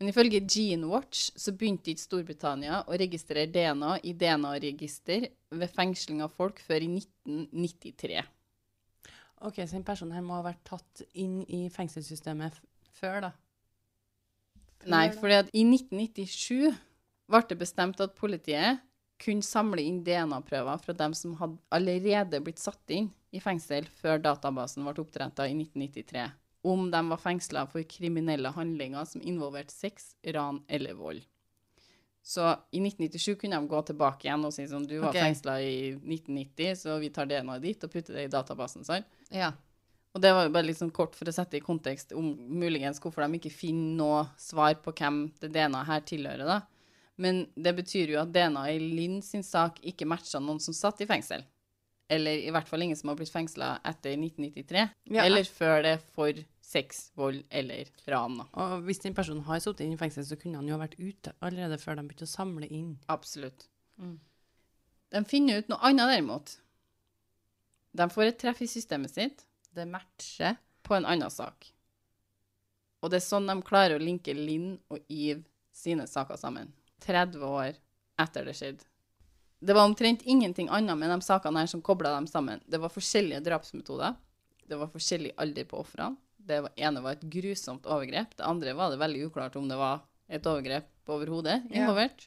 Men 0.00 0.10
ifølge 0.10 0.42
GeneWatch 0.42 1.30
så 1.38 1.54
begynte 1.54 1.92
ikke 1.94 2.02
Storbritannia 2.02 2.82
å 2.90 2.96
registrere 2.98 3.48
DNA 3.54 4.00
i 4.02 4.12
DNA-register 4.18 5.28
ved 5.54 5.76
fengsling 5.76 6.24
av 6.24 6.32
folk 6.36 6.60
før 6.66 6.82
i 6.82 6.92
1993. 6.98 8.24
Ok, 9.42 9.58
Så 9.66 9.74
den 9.74 9.84
personen 9.86 10.14
her 10.14 10.22
må 10.22 10.38
ha 10.38 10.46
vært 10.46 10.62
tatt 10.64 11.02
inn 11.18 11.42
i 11.50 11.66
fengselssystemet 11.72 12.54
f 12.54 12.62
før, 13.02 13.20
da? 13.26 13.30
Før 14.82 14.92
Nei, 14.94 15.06
for 15.14 15.30
i 15.32 15.64
1997 15.66 16.70
ble 17.30 17.42
det 17.48 17.58
bestemt 17.58 18.02
at 18.02 18.14
politiet 18.18 18.82
kunne 19.22 19.46
samle 19.46 19.82
inn 19.82 20.02
DNA-prøver 20.06 20.78
fra 20.82 20.94
dem 20.98 21.14
som 21.14 21.34
hadde 21.38 21.58
allerede 21.74 22.40
blitt 22.42 22.62
satt 22.62 22.94
inn 22.94 23.10
i 23.32 23.40
fengsel 23.42 23.86
før 24.00 24.22
databasen 24.22 24.84
ble 24.86 24.94
oppretta 25.02 25.46
i 25.48 25.54
1993, 25.56 26.24
om 26.68 26.88
de 26.92 27.02
var 27.10 27.22
fengsla 27.22 27.66
for 27.70 27.86
kriminelle 27.88 28.50
handlinger 28.54 29.06
som 29.08 29.22
involverte 29.22 29.74
sex, 29.74 30.14
ran 30.34 30.60
eller 30.68 30.98
vold. 30.98 31.22
Så 32.22 32.44
i 32.70 32.78
1997 32.78 33.34
kunne 33.40 33.58
de 33.58 33.70
gå 33.70 33.80
tilbake 33.82 34.28
igjen 34.28 34.44
og 34.46 34.52
si 34.54 34.62
sånn 34.70 34.84
Du 34.86 34.94
var 35.00 35.08
okay. 35.08 35.24
fengsla 35.24 35.56
i 35.58 35.72
1990, 35.96 36.76
så 36.78 36.94
vi 37.02 37.10
tar 37.10 37.26
DNA-et 37.26 37.64
ditt 37.64 37.82
og 37.82 37.90
putter 37.90 38.14
det 38.14 38.28
i 38.28 38.30
databasen. 38.30 38.86
sant? 38.86 39.08
Ja. 39.34 39.52
Og 40.12 40.20
det 40.20 40.32
var 40.36 40.44
jo 40.44 40.52
bare 40.52 40.74
sånn 40.76 40.92
kort 40.92 41.16
for 41.16 41.28
å 41.28 41.32
sette 41.32 41.56
i 41.56 41.64
kontekst 41.64 42.12
om 42.16 42.34
muligens 42.52 43.00
hvorfor 43.00 43.24
de 43.24 43.40
ikke 43.40 43.54
finner 43.54 43.96
noe 43.96 44.26
svar 44.40 44.76
på 44.84 44.92
hvem 44.98 45.24
det 45.40 45.52
DNA 45.54 45.86
her 45.88 46.04
tilhører, 46.08 46.44
da. 46.44 46.60
Men 47.22 47.46
det 47.54 47.74
betyr 47.76 48.12
jo 48.14 48.20
at 48.22 48.32
DNA 48.34 48.66
i 48.72 48.78
Lynn 48.82 49.20
sin 49.24 49.44
sak 49.46 49.78
ikke 49.84 50.08
matcha 50.08 50.40
noen 50.40 50.60
som 50.60 50.76
satt 50.76 51.00
i 51.04 51.08
fengsel. 51.08 51.44
Eller 52.12 52.42
i 52.44 52.50
hvert 52.52 52.68
fall 52.68 52.84
ingen 52.84 52.98
som 52.98 53.08
har 53.08 53.16
blitt 53.16 53.32
fengsla 53.32 53.76
etter 53.88 54.16
1993. 54.18 54.82
Ja. 55.14 55.24
Eller 55.24 55.48
før 55.48 55.84
det 55.86 55.94
for 56.12 56.36
sex, 56.72 57.06
vold 57.16 57.42
eller 57.48 57.88
ran. 58.08 58.40
da. 58.42 58.48
Og 58.64 58.84
hvis 58.88 59.00
den 59.04 59.16
personen 59.16 59.44
har 59.46 59.62
sittet 59.64 59.86
inn 59.86 59.94
i 59.96 60.00
fengsel, 60.00 60.26
så 60.28 60.36
kunne 60.40 60.60
han 60.60 60.68
jo 60.68 60.76
ha 60.76 60.82
vært 60.82 60.98
ute 61.00 61.32
allerede 61.40 61.78
før 61.80 61.98
de 61.98 62.06
begynte 62.08 62.28
å 62.28 62.32
samle 62.32 62.68
inn. 62.68 62.96
Absolutt. 63.12 63.68
Mm. 64.00 64.18
De 65.12 65.24
finner 65.28 65.60
ut 65.60 65.72
noe 65.72 65.80
annet 65.88 66.14
derimot. 66.14 66.56
De 67.92 68.08
får 68.10 68.22
et 68.30 68.38
treff 68.40 68.62
i 68.64 68.68
systemet 68.70 69.12
sitt. 69.12 69.44
Det 69.72 69.84
matcher 69.88 70.56
på 70.82 70.94
en 70.96 71.06
annen 71.08 71.30
sak. 71.30 71.68
Og 73.02 73.10
det 73.10 73.18
er 73.18 73.26
sånn 73.26 73.48
de 73.50 73.56
klarer 73.66 73.96
å 73.98 74.02
linke 74.02 74.34
Linn 74.36 74.76
og 74.92 75.00
Eve 75.10 75.42
sine 75.74 76.06
saker 76.06 76.38
sammen. 76.38 76.70
30 77.02 77.42
år 77.48 77.74
etter 78.22 78.46
det 78.46 78.54
skjedde. 78.56 78.84
Det 79.62 79.74
var 79.76 79.86
omtrent 79.86 80.22
ingenting 80.26 80.68
annet 80.74 80.98
med 80.98 81.10
de 81.10 81.20
sakene 81.22 81.62
her 81.62 81.70
som 81.70 81.82
kobla 81.82 82.10
dem 82.16 82.26
sammen. 82.26 82.60
Det 82.66 82.80
var 82.82 82.90
forskjellige 82.90 83.42
drapsmetoder. 83.46 84.14
Det 84.66 84.78
var 84.78 84.90
forskjellig 84.90 85.34
alder 85.38 85.66
på 85.70 85.78
ofrene. 85.82 86.16
Det 86.42 86.58
ene 86.82 87.02
var 87.04 87.14
et 87.14 87.26
grusomt 87.30 87.86
overgrep. 87.86 88.32
Det 88.38 88.46
andre 88.46 88.72
var 88.74 88.90
det 88.90 88.98
veldig 88.98 89.26
uklart 89.28 89.56
om 89.60 89.68
det 89.70 89.78
var 89.78 90.00
et 90.28 90.46
overgrep 90.46 90.88
overhodet 91.06 91.62
Ja. 91.70 91.82
involvert. 91.84 92.26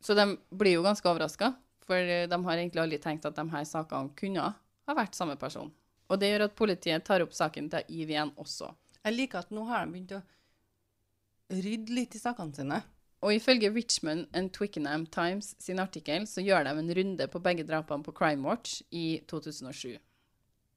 Så 0.00 0.14
de 0.14 0.36
blir 0.50 0.74
jo 0.78 0.82
ganske 0.82 1.06
overraska, 1.10 1.54
for 1.88 2.28
de 2.28 2.38
har 2.44 2.60
egentlig 2.60 2.82
aldri 2.82 3.00
tenkt 3.00 3.26
at 3.28 3.36
de 3.38 3.46
her 3.48 3.64
sakene 3.68 4.12
kunne 4.18 4.50
ha 4.52 4.96
vært 4.96 5.16
samme 5.16 5.38
person. 5.40 5.70
Og 6.08 6.20
det 6.20 6.30
gjør 6.30 6.46
at 6.48 6.56
politiet 6.56 7.04
tar 7.04 7.24
opp 7.24 7.34
saken 7.36 7.68
til 7.72 7.88
Iv 8.00 8.12
igjen 8.12 8.34
også. 8.40 8.70
Jeg 9.04 9.16
liker 9.16 9.42
at 9.42 9.52
nå 9.54 9.64
har 9.68 9.84
de 9.84 9.94
begynt 9.94 10.14
å 10.16 10.22
rydde 11.48 11.94
litt 11.96 12.16
i 12.16 12.20
sakene 12.20 12.56
sine. 12.56 12.80
Og 13.24 13.34
ifølge 13.34 13.72
Richmond 13.74 14.28
and 14.36 14.52
Twickenham 14.54 15.06
Times 15.10 15.54
sin 15.58 15.80
artikkel 15.82 16.26
så 16.30 16.44
gjør 16.44 16.68
de 16.68 16.74
en 16.76 16.92
runde 17.00 17.26
på 17.32 17.40
begge 17.42 17.64
drapene 17.66 18.06
på 18.06 18.14
Crime 18.14 18.46
Watch 18.46 18.82
i 18.94 19.20
2007. 19.30 19.96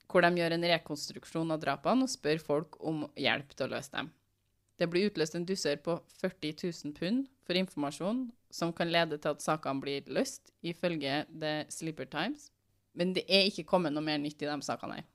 Hvor 0.09 0.25
de 0.25 0.41
gjør 0.41 0.55
en 0.55 0.67
rekonstruksjon 0.73 1.53
av 1.53 1.61
drapene 1.61 2.07
og 2.07 2.11
spør 2.11 2.41
folk 2.43 2.79
om 2.79 3.05
hjelp 3.19 3.53
til 3.53 3.67
å 3.67 3.73
løse 3.75 3.93
dem. 3.93 4.09
Det 4.79 4.89
blir 4.89 5.11
utløst 5.11 5.37
en 5.37 5.45
dusør 5.45 5.77
på 5.85 5.99
40 6.23 6.55
000 6.65 6.95
pund 6.97 7.27
for 7.45 7.59
informasjon 7.59 8.25
som 8.53 8.73
kan 8.75 8.91
lede 8.91 9.17
til 9.21 9.33
at 9.33 9.43
sakene 9.43 9.83
blir 9.83 10.09
løst, 10.11 10.51
ifølge 10.61 11.23
The 11.31 11.53
Sleeper 11.71 12.09
Times. 12.11 12.49
Men 12.97 13.13
det 13.15 13.23
er 13.31 13.47
ikke 13.47 13.67
kommet 13.67 13.95
noe 13.95 14.03
mer 14.03 14.19
nytt 14.19 14.43
i 14.43 14.49
de 14.49 14.59
sakene 14.65 14.99
her. 14.99 15.07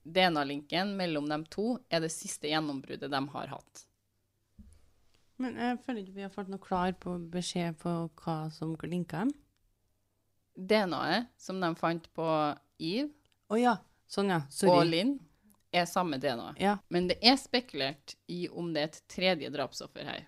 DNA-linken 0.00 0.94
mellom 0.96 1.28
de 1.28 1.38
to 1.52 1.74
er 1.92 2.00
det 2.00 2.12
siste 2.14 2.48
gjennombruddet 2.48 3.12
de 3.12 3.20
har 3.34 3.52
hatt. 3.52 3.84
Men 5.40 5.56
jeg 5.60 5.78
føler 5.84 6.02
ikke 6.02 6.16
vi 6.16 6.24
har 6.24 6.32
fått 6.32 6.50
noe 6.52 6.60
klar 6.60 6.92
på 7.00 7.16
beskjed 7.32 7.78
på 7.80 7.94
hva 8.22 8.36
som 8.52 8.74
linka 8.84 9.24
dem. 9.24 9.32
DNA-et 10.56 11.30
som 11.40 11.60
de 11.60 11.70
fant 11.78 12.08
på 12.16 12.26
Eve 12.80 13.08
oh, 13.48 13.60
ja. 13.60 13.78
Sånn, 14.10 14.32
ja. 14.32 14.42
og. 14.66 14.82
Linn, 14.88 15.14
er 15.70 15.86
samme 15.86 16.18
DNA. 16.18 16.54
Ja. 16.58 16.78
Men 16.88 17.06
det 17.10 17.20
er 17.22 17.36
spekulert 17.38 18.16
i 18.26 18.48
om 18.48 18.72
det 18.74 18.82
er 18.82 18.90
et 18.90 19.00
tredje 19.10 19.50
drapsoffer 19.54 20.08
her. 20.08 20.24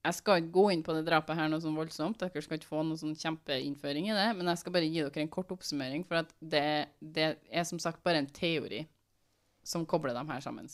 Jeg 0.00 0.16
skal 0.16 0.40
ikke 0.40 0.54
gå 0.54 0.62
inn 0.72 0.82
på 0.84 0.94
det 0.96 1.02
drapet 1.04 1.36
her 1.36 1.50
noe 1.52 1.60
sånn 1.60 1.76
voldsomt, 1.76 2.22
dere 2.22 2.40
skal 2.40 2.56
ikke 2.56 2.70
få 2.70 2.84
noe 2.88 2.96
sånn 2.96 3.18
kjempeinnføring 3.20 4.08
i 4.08 4.14
det, 4.16 4.28
men 4.38 4.48
jeg 4.48 4.62
skal 4.62 4.72
bare 4.72 4.88
gi 4.88 5.02
dere 5.02 5.24
en 5.24 5.32
kort 5.32 5.52
oppsummering, 5.52 6.06
for 6.08 6.24
det, 6.40 6.62
det 7.00 7.26
er 7.50 7.66
som 7.68 7.80
sagt 7.82 8.00
bare 8.06 8.22
en 8.22 8.30
teori 8.32 8.86
som 9.66 9.84
kobler 9.84 10.16
dem 10.16 10.32
her 10.32 10.40
sammen. 10.40 10.70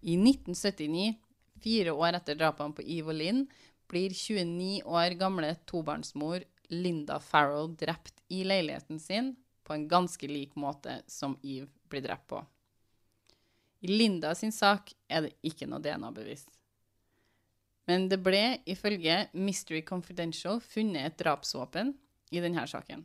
I 0.00 0.16
1979, 0.16 1.18
fire 1.60 1.92
år 1.92 2.16
etter 2.16 2.40
drapene 2.40 2.76
på 2.76 2.86
Eve 2.96 3.12
og 3.12 3.20
Linn, 3.20 3.44
blir 3.92 4.16
29 4.16 4.88
år 4.88 5.18
gamle 5.20 5.52
tobarnsmor 5.68 6.48
Linda 6.72 7.20
Farrow 7.20 7.68
drept 7.76 8.22
i 8.32 8.40
leiligheten 8.48 8.98
sin 8.98 9.34
på 9.64 9.76
en 9.76 9.88
ganske 9.88 10.28
lik 10.28 10.56
måte 10.56 11.02
som 11.06 11.36
Eve 11.42 11.68
blir 11.92 12.04
drept 12.04 12.26
på. 12.32 12.40
I 13.84 13.92
Linda 13.92 14.32
sin 14.34 14.52
sak 14.52 14.94
er 15.08 15.26
det 15.26 15.34
ikke 15.44 15.68
noe 15.68 15.84
DNA-bevis. 15.84 16.46
Men 17.90 18.06
det 18.08 18.20
ble 18.24 18.60
ifølge 18.70 19.26
Mystery 19.36 19.82
Confidential 19.84 20.60
funnet 20.64 21.10
et 21.10 21.18
drapsvåpen 21.20 21.92
i 22.32 22.40
denne 22.40 22.64
saken. 22.68 23.04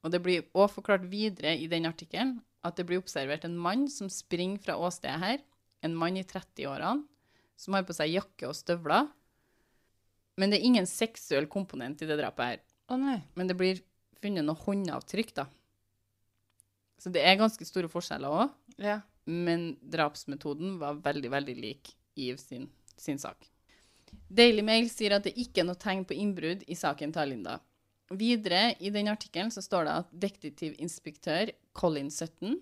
Og 0.00 0.12
det 0.14 0.22
blir 0.24 0.46
også 0.54 0.78
forklart 0.78 1.08
videre 1.10 1.56
i 1.58 1.68
den 1.70 1.88
artikkelen 1.90 2.38
at 2.64 2.76
det 2.76 2.86
blir 2.88 3.00
observert 3.00 3.44
en 3.48 3.58
mann 3.58 3.86
som 3.90 4.10
springer 4.12 4.60
fra 4.62 4.76
åstedet 4.80 5.20
her, 5.20 5.40
en 5.84 5.96
mann 5.96 6.18
i 6.20 6.24
30-årene, 6.28 7.06
som 7.56 7.76
har 7.76 7.86
på 7.88 7.96
seg 7.96 8.12
jakke 8.14 8.48
og 8.48 8.56
støvler. 8.56 9.08
Men 10.40 10.52
det 10.52 10.60
er 10.60 10.68
ingen 10.68 10.88
seksuell 10.88 11.48
komponent 11.50 12.00
i 12.00 12.08
det 12.08 12.18
drapet 12.20 12.46
her. 12.46 12.60
Å 12.92 12.98
nei. 13.00 13.18
Men 13.36 13.50
det 13.50 13.56
blir 13.60 13.80
funnet 14.20 14.44
noe 14.44 14.60
håndavtrykk, 14.60 15.34
da. 15.36 15.46
Så 17.00 17.12
det 17.12 17.24
er 17.24 17.40
ganske 17.40 17.64
store 17.64 17.88
forskjeller 17.92 18.42
òg. 18.44 18.54
Ja. 18.80 19.00
Men 19.24 19.74
drapsmetoden 19.80 20.76
var 20.80 21.00
veldig, 21.04 21.32
veldig 21.32 21.56
lik 21.56 21.94
Eve 22.20 22.40
sin, 22.40 22.68
sin 23.00 23.20
sak. 23.20 23.48
Daily 24.30 24.62
Mail 24.62 24.86
sier 24.90 25.16
at 25.16 25.26
det 25.26 25.34
ikke 25.38 25.62
er 25.62 25.68
noe 25.68 25.80
tegn 25.80 26.04
på 26.06 26.14
innbrudd 26.14 26.62
i 26.70 26.76
saken 26.78 27.12
til 27.14 27.32
Linda. 27.32 27.58
Videre 28.10 28.74
i 28.82 28.90
den 28.90 29.10
artikkelen 29.10 29.50
så 29.54 29.62
står 29.62 29.86
det 29.86 29.96
at 30.02 30.14
detektivinspektør 30.24 31.52
Colin 31.78 32.10
Sutton, 32.10 32.58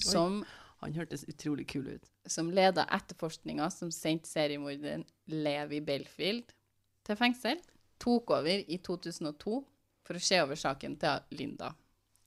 som, 0.00 0.44
Han 0.80 0.94
hørtes 0.96 1.26
utrolig 1.28 1.66
kul 1.68 1.88
ut. 1.88 2.06
som 2.26 2.50
leda 2.50 2.86
etterforskninga 2.90 3.70
som 3.70 3.90
sendte 3.92 4.28
seriemorderen 4.28 5.04
Levi 5.26 5.80
Belfield 5.80 6.54
til 7.04 7.16
fengsel, 7.16 7.60
tok 7.98 8.30
over 8.30 8.64
i 8.66 8.78
2002 8.78 9.60
for 10.06 10.16
å 10.16 10.22
se 10.22 10.40
over 10.42 10.56
saken 10.56 10.96
til 10.96 11.36
Linda. 11.36 11.74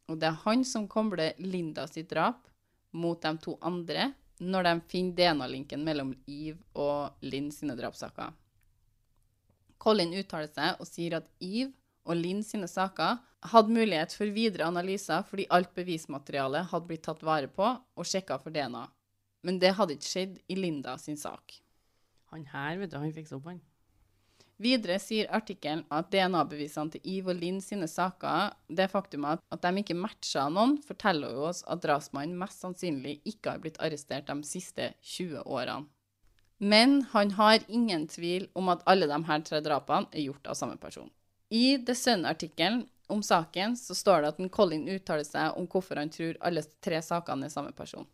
Og 0.08 0.20
det 0.20 0.28
er 0.28 0.42
han 0.44 0.64
som 0.68 0.88
kobler 0.88 1.34
Linda 1.40 1.88
sitt 1.88 2.12
drap 2.12 2.48
mot 2.92 3.22
de 3.22 3.32
to 3.42 3.58
andre 3.62 4.12
når 4.40 4.68
de 4.68 4.74
finner 4.92 5.16
DNA-linken 5.18 5.84
mellom 5.84 6.14
Eve 6.28 6.60
og 6.76 7.26
Linn 7.26 7.52
sine 7.52 7.76
drapssaker. 7.80 8.34
Colin 9.82 10.14
uttaler 10.18 10.52
seg 10.52 10.82
og 10.82 10.90
sier 10.90 11.20
at 11.20 11.30
Eve 11.44 11.72
og 12.04 12.20
Linn 12.20 12.44
sine 12.44 12.68
saker 12.68 13.20
hadde 13.52 13.76
mulighet 13.76 14.16
for 14.16 14.32
videre 14.36 14.68
analyser 14.70 15.26
fordi 15.28 15.48
alt 15.52 15.74
bevismaterialet 15.76 16.70
hadde 16.72 16.90
blitt 16.90 17.04
tatt 17.08 17.24
vare 17.26 17.50
på 17.52 17.68
og 17.74 18.08
sjekka 18.08 18.40
for 18.42 18.56
DNA. 18.56 18.86
Men 19.44 19.60
det 19.60 19.76
hadde 19.78 19.98
ikke 19.98 20.10
skjedd 20.10 20.40
i 20.48 20.58
Linda 20.60 20.96
sin 21.00 21.20
sak. 21.20 21.60
Han 22.32 22.48
her, 22.54 22.80
vet 22.80 22.92
du, 22.94 22.98
han 22.98 23.14
fiksa 23.14 23.38
opp, 23.38 23.50
han. 23.52 23.62
Videre 24.64 24.96
sier 25.02 25.32
artikkelen 25.34 25.82
at 25.92 26.12
DNA-bevisene 26.14 26.94
til 26.94 27.10
Eve 27.16 27.34
og 27.34 27.42
Linn 27.42 27.60
sine 27.62 27.88
saker, 27.90 28.54
det 28.70 28.86
faktum 28.92 29.26
at, 29.28 29.42
at 29.52 29.66
de 29.66 29.82
ikke 29.82 29.98
matcha 29.98 30.46
noen, 30.54 30.78
forteller 30.86 31.34
jo 31.36 31.48
oss 31.50 31.64
at 31.68 31.82
drapsmannen 31.84 32.38
mest 32.40 32.64
sannsynlig 32.64 33.18
ikke 33.28 33.56
har 33.56 33.64
blitt 33.64 33.82
arrestert 33.84 34.30
de 34.30 34.38
siste 34.48 34.94
20 35.02 35.44
årene. 35.44 35.90
Men 36.64 37.02
han 37.12 37.32
har 37.36 37.60
ingen 37.68 38.06
tvil 38.08 38.48
om 38.56 38.70
at 38.72 38.84
alle 38.88 39.08
de 39.10 39.20
her 39.28 39.42
tre 39.44 39.60
drapene 39.66 40.08
er 40.14 40.30
gjort 40.30 40.48
av 40.48 40.56
samme 40.56 40.78
person. 40.80 41.10
I 41.52 41.76
The 41.84 41.96
Sun-artikkelen 41.96 42.86
om 43.12 43.24
saken 43.24 43.76
så 43.78 43.96
står 43.96 44.24
det 44.24 44.30
at 44.32 44.52
Colin 44.56 44.86
uttaler 44.88 45.28
seg 45.28 45.58
om 45.60 45.68
hvorfor 45.68 46.00
han 46.00 46.12
tror 46.14 46.40
alle 46.40 46.64
tre 46.84 47.02
sakene 47.04 47.50
er 47.50 47.54
samme 47.54 47.74
person. 47.76 48.08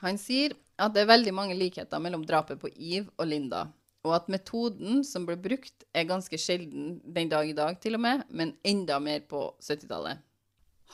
Han 0.00 0.16
sier 0.16 0.56
at 0.80 0.94
det 0.94 1.04
er 1.04 1.10
veldig 1.12 1.34
mange 1.36 1.58
likheter 1.58 2.00
mellom 2.00 2.24
drapet 2.24 2.62
på 2.62 2.70
Eve 2.72 3.12
og 3.20 3.28
Linda, 3.28 3.66
og 4.06 4.16
at 4.16 4.32
metoden 4.32 5.04
som 5.04 5.26
ble 5.28 5.36
brukt, 5.36 5.84
er 5.92 6.08
ganske 6.08 6.40
sjelden 6.40 6.96
den 7.04 7.28
dag 7.28 7.50
i 7.50 7.56
dag, 7.56 7.76
til 7.84 7.98
og 7.98 8.04
med, 8.06 8.24
men 8.32 8.54
enda 8.64 8.96
mer 9.02 9.20
på 9.28 9.42
70-tallet. 9.60 10.24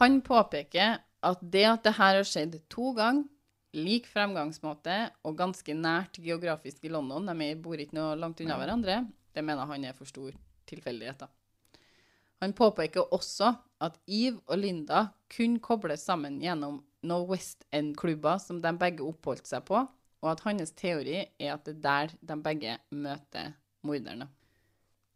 Han 0.02 0.18
påpeker 0.26 0.98
at 1.22 1.38
det 1.54 1.64
at 1.70 1.86
det 1.86 1.94
her 2.00 2.18
har 2.18 2.26
skjedd 2.26 2.58
to 2.72 2.90
ganger, 2.98 3.28
lik 3.76 4.08
fremgangsmåte 4.10 4.96
og 5.26 5.36
ganske 5.38 5.74
nært 5.76 6.18
geografisk 6.22 6.84
i 6.86 6.92
London, 6.92 7.28
de 7.28 7.50
bor 7.60 7.80
ikke 7.80 7.96
noe 7.96 8.16
langt 8.18 8.40
unna 8.42 8.58
hverandre, 8.60 9.00
det 9.36 9.44
mener 9.44 9.68
han 9.68 9.84
er 9.84 9.96
for 9.96 10.08
stor 10.08 10.32
tilfeldighet. 10.66 11.26
da. 11.26 11.28
Han 12.40 12.52
påpeker 12.52 13.12
også 13.14 13.54
at 13.80 13.96
Eve 14.06 14.40
og 14.46 14.58
Linda 14.60 15.06
kun 15.32 15.58
kobles 15.60 16.04
sammen 16.04 16.40
gjennom 16.42 16.82
No 17.06 17.22
West 17.28 17.64
End-klubber 17.72 18.40
som 18.42 18.60
de 18.60 18.72
begge 18.76 19.04
oppholdt 19.04 19.48
seg 19.48 19.64
på, 19.68 19.84
og 20.24 20.32
at 20.32 20.42
hans 20.44 20.72
teori 20.76 21.22
er 21.22 21.54
at 21.54 21.68
det 21.68 21.76
er 21.76 21.84
der 21.86 22.16
de 22.20 22.36
begge 22.42 22.78
møter 22.90 23.54
morderne. 23.86 24.28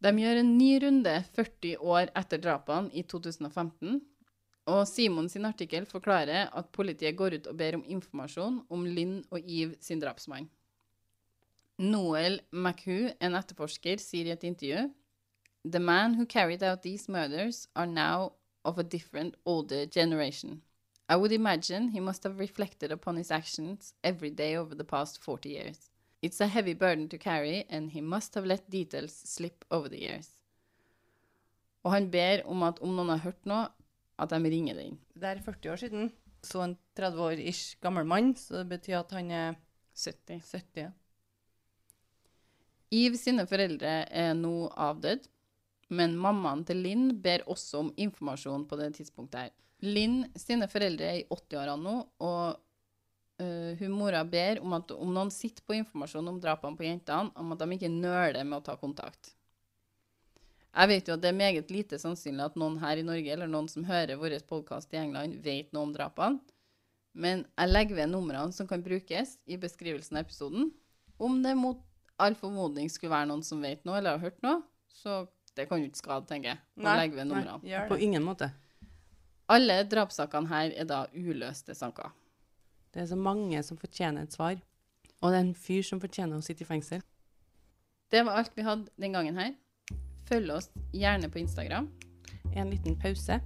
De 0.00 0.12
gjør 0.16 0.40
en 0.40 0.54
ny 0.56 0.70
runde 0.80 1.12
40 1.36 1.74
år 1.84 2.12
etter 2.16 2.40
drapene 2.40 2.92
i 2.96 3.02
2015, 3.04 4.00
og 4.70 4.86
Simon 4.86 5.28
sin 5.28 5.48
artikkel 5.48 5.86
forklarer 5.88 6.48
at 6.56 6.70
politiet 6.76 7.18
går 7.18 7.38
ut 7.38 7.50
og 7.50 7.58
ber 7.58 7.76
om 7.78 7.84
informasjon 7.86 8.60
om 8.70 8.86
Lynn 8.86 9.20
og 9.30 9.42
Eve 9.42 9.74
sin 9.82 10.02
drapsmann. 10.02 10.48
Noel 11.80 12.40
McHugh, 12.52 13.14
en 13.24 13.34
etterforsker, 13.38 13.98
sier 13.98 14.28
i 14.28 14.34
et 14.34 14.44
intervju 14.44 14.90
The 15.64 15.80
man 15.80 16.14
who 16.14 16.24
carried 16.24 16.62
out 16.62 16.82
these 16.82 17.08
murders 17.08 17.68
are 17.74 17.86
now 17.86 18.32
of 18.64 18.78
a 18.78 18.82
different, 18.82 19.34
older 19.44 19.86
generation. 19.86 20.62
I 21.08 21.16
would 21.16 21.32
imagine 21.32 21.88
he 21.88 22.00
must 22.00 22.22
have 22.24 22.38
reflected 22.38 22.92
upon 22.92 23.16
his 23.16 23.30
actions 23.30 23.94
every 24.04 24.30
day 24.30 24.56
over 24.56 24.74
the 24.74 24.84
past 24.84 25.20
40 25.20 25.48
years. 25.48 25.90
It's 26.22 26.40
a 26.40 26.46
heavy 26.46 26.74
burden 26.74 27.08
to 27.08 27.18
carry, 27.18 27.64
and 27.68 27.90
he 27.90 28.00
must 28.00 28.34
have 28.34 28.46
let 28.46 28.70
details 28.70 29.12
slip 29.12 29.64
over 29.70 29.88
the 29.88 30.00
years. 30.00 30.28
Og 31.82 31.92
han 31.92 32.10
ber 32.10 32.42
om 32.44 32.62
at 32.62 32.80
om 32.80 32.92
noen 32.96 33.08
har 33.08 33.24
hørt 33.24 33.46
noe, 33.48 33.68
at 34.20 34.32
de 34.32 34.52
ringer 34.52 34.78
den. 34.78 34.98
Det 35.16 35.28
er 35.30 35.42
40 35.44 35.72
år 35.72 35.80
siden. 35.80 36.10
Så 36.44 36.62
en 36.64 36.76
30 36.96 37.20
år 37.26 37.42
ish 37.42 37.76
gammel 37.82 38.06
mann, 38.08 38.32
så 38.36 38.62
det 38.62 38.70
betyr 38.70 39.00
at 39.00 39.12
han 39.16 39.30
er 39.30 39.58
70. 39.96 40.40
70. 40.40 40.86
ja. 40.86 40.90
Eve 42.90 43.18
sine 43.20 43.44
foreldre 43.46 44.00
er 44.10 44.32
nå 44.34 44.66
avdød, 44.74 45.28
men 45.94 46.16
mammaen 46.18 46.64
til 46.66 46.80
Linn 46.82 47.12
ber 47.22 47.44
også 47.50 47.84
om 47.84 47.92
informasjon 47.96 48.64
på 48.66 48.78
det 48.80 48.88
tidspunktet 48.96 49.44
her. 49.44 49.52
Linn 49.86 50.24
sine 50.38 50.66
foreldre 50.70 51.06
er 51.06 51.20
i 51.20 51.28
80-åra 51.30 51.76
nå, 51.78 51.94
og 52.26 52.58
uh, 53.40 53.70
hun 53.80 53.94
mora 53.94 54.24
ber 54.26 54.60
om 54.64 54.74
at 54.76 54.90
om 54.96 55.12
noen 55.14 55.30
sitter 55.34 55.64
på 55.66 55.78
informasjon 55.78 56.32
om 56.32 56.40
drapene 56.42 56.78
på 56.78 56.88
jentene, 56.88 57.30
om 57.38 57.54
at 57.54 57.62
de 57.62 57.78
ikke 57.78 57.92
nøler 57.94 58.42
med 58.42 58.58
å 58.58 58.66
ta 58.66 58.76
kontakt. 58.80 59.34
Jeg 60.70 60.88
vet 60.92 61.08
jo 61.08 61.16
at 61.16 61.22
det 61.22 61.30
er 61.32 61.36
meget 61.36 61.70
lite 61.74 61.98
sannsynlig 61.98 62.44
at 62.44 62.56
noen 62.60 62.78
her 62.78 63.00
i 63.00 63.06
Norge, 63.06 63.32
eller 63.34 63.50
noen 63.50 63.66
som 63.70 63.84
hører 63.88 64.18
vår 64.20 64.36
podkast 64.46 64.92
i 64.94 65.00
England, 65.00 65.40
vet 65.42 65.72
noe 65.74 65.88
om 65.88 65.94
drapene. 65.94 66.38
Men 67.10 67.42
jeg 67.58 67.72
legger 67.72 67.98
ved 67.98 68.12
numrene 68.12 68.54
som 68.54 68.68
kan 68.70 68.82
brukes 68.84 69.34
i 69.50 69.58
beskrivelsen 69.58 70.20
av 70.20 70.28
episoden. 70.28 70.68
Om 71.18 71.40
det 71.42 71.56
mot 71.58 71.80
all 72.22 72.36
formodning 72.38 72.86
skulle 72.92 73.16
være 73.16 73.32
noen 73.32 73.42
som 73.42 73.62
vet 73.64 73.82
noe 73.88 73.98
eller 73.98 74.14
har 74.14 74.30
hørt 74.30 74.38
noe, 74.46 74.60
så 74.94 75.24
det 75.58 75.66
kan 75.68 75.82
jo 75.82 75.88
ikke 75.90 76.04
skade, 76.04 76.28
tenker 76.30 76.52
jeg. 76.52 76.62
Å 76.78 76.84
Nei, 76.86 76.96
legge 77.02 77.18
ved 77.18 77.30
numrene. 77.32 77.58
gjør 77.66 77.88
På 77.90 77.98
ingen 77.98 78.24
måte. 78.24 78.52
Alle 79.50 79.80
drapssakene 79.90 80.46
her 80.52 80.74
er 80.78 80.86
da 80.86 81.00
uløste 81.10 81.74
saker. 81.74 82.12
Det 82.94 83.02
er 83.02 83.08
så 83.10 83.18
mange 83.18 83.58
som 83.66 83.78
fortjener 83.78 84.28
et 84.28 84.36
svar. 84.36 84.60
Og 85.20 85.32
det 85.32 85.40
er 85.40 85.48
en 85.48 85.56
fyr 85.58 85.82
som 85.86 86.00
fortjener 86.02 86.38
å 86.38 86.44
sitte 86.44 86.62
i 86.62 86.68
fengsel. 86.68 87.02
Det 88.10 88.22
var 88.26 88.38
alt 88.38 88.54
vi 88.54 88.66
hadde 88.66 88.86
den 88.98 89.14
gangen 89.14 89.38
her. 89.38 89.52
Følg 90.30 90.52
oss 90.54 90.70
gjerne 90.94 91.30
på 91.30 91.42
Instagram. 91.42 91.88
En 92.54 92.70
liten 92.70 92.94
pause. 93.00 93.40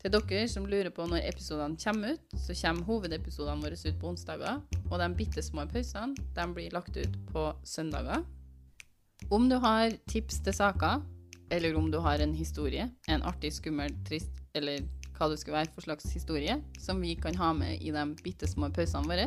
Til 0.00 0.12
dere 0.14 0.46
som 0.48 0.64
lurer 0.70 0.88
på 0.94 1.04
når 1.10 1.26
episodene 1.28 1.76
kommer 1.82 2.14
ut, 2.14 2.36
så 2.38 2.54
kommer 2.56 2.86
hovedepisodene 2.88 3.60
våre 3.60 3.76
ut 3.76 3.98
på 4.00 4.12
onsdager. 4.12 4.60
Og 4.88 4.96
de 5.02 5.08
bitte 5.18 5.42
små 5.44 5.66
pausene 5.68 6.14
de 6.36 6.46
blir 6.54 6.72
lagt 6.72 6.96
ut 6.96 7.18
på 7.32 7.50
søndager. 7.66 8.22
Om 9.30 9.50
du 9.50 9.58
har 9.60 9.92
tips 10.08 10.40
til 10.46 10.56
saker, 10.56 11.02
eller 11.50 11.76
om 11.76 11.90
du 11.90 11.98
har 11.98 12.22
en 12.22 12.32
historie, 12.34 12.86
en 13.08 13.26
artig, 13.26 13.52
skummel, 13.58 13.92
trist, 14.08 14.32
eller 14.54 14.86
hva 15.18 15.28
det 15.28 15.40
skulle 15.42 15.58
være 15.58 15.74
for 15.74 15.84
slags 15.84 16.08
historie, 16.14 16.56
som 16.80 17.02
vi 17.02 17.16
kan 17.18 17.36
ha 17.36 17.50
med 17.52 17.82
i 17.82 17.92
de 17.92 18.06
bitte 18.24 18.48
små 18.48 18.70
pausene 18.72 19.10
våre, 19.10 19.26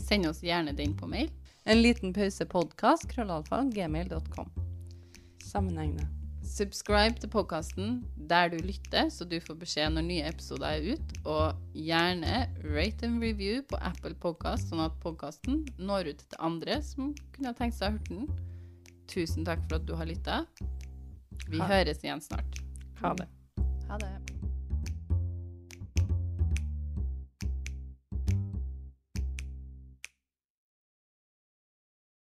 send 0.00 0.26
oss 0.26 0.42
gjerne 0.42 0.74
den 0.74 0.96
på 0.98 1.06
mail. 1.06 1.30
En 1.68 1.84
liten 1.84 2.16
pause 2.16 2.48
podkast, 2.50 3.06
krøllalfa, 3.12 3.62
gmail.com. 3.70 4.59
Sammenhengende. 5.50 6.06
Subscribe 6.50 7.18
til 7.20 7.28
podkasten 7.30 8.00
der 8.30 8.48
du 8.52 8.56
lytter, 8.64 9.08
så 9.12 9.24
du 9.28 9.36
får 9.42 9.58
beskjed 9.60 9.92
når 9.94 10.06
nye 10.06 10.24
episoder 10.30 10.66
er 10.78 10.94
ut. 10.94 11.12
Og 11.28 11.58
gjerne 11.76 12.46
rate 12.64 13.06
and 13.06 13.22
review 13.22 13.60
på 13.70 13.78
Apple 13.82 14.14
Podcast, 14.22 14.70
sånn 14.70 14.82
at 14.86 14.96
podkasten 15.02 15.64
når 15.78 16.12
ut 16.14 16.24
til 16.30 16.40
andre 16.40 16.80
som 16.86 17.12
kunne 17.34 17.52
ha 17.52 17.56
tenkt 17.58 17.78
seg 17.78 17.90
å 17.92 17.98
høre 17.98 18.08
den. 18.08 18.30
Tusen 19.10 19.46
takk 19.46 19.62
for 19.68 19.80
at 19.80 19.86
du 19.90 19.94
har 19.98 20.06
lytta. 20.06 20.44
Vi 21.50 21.58
Ha- 21.58 21.66
høres 21.70 22.02
igjen 22.04 22.22
snart. 22.22 22.60
Ha 23.02 23.14
det. 23.14 23.28
Ha 23.88 23.98
det. 23.98 24.10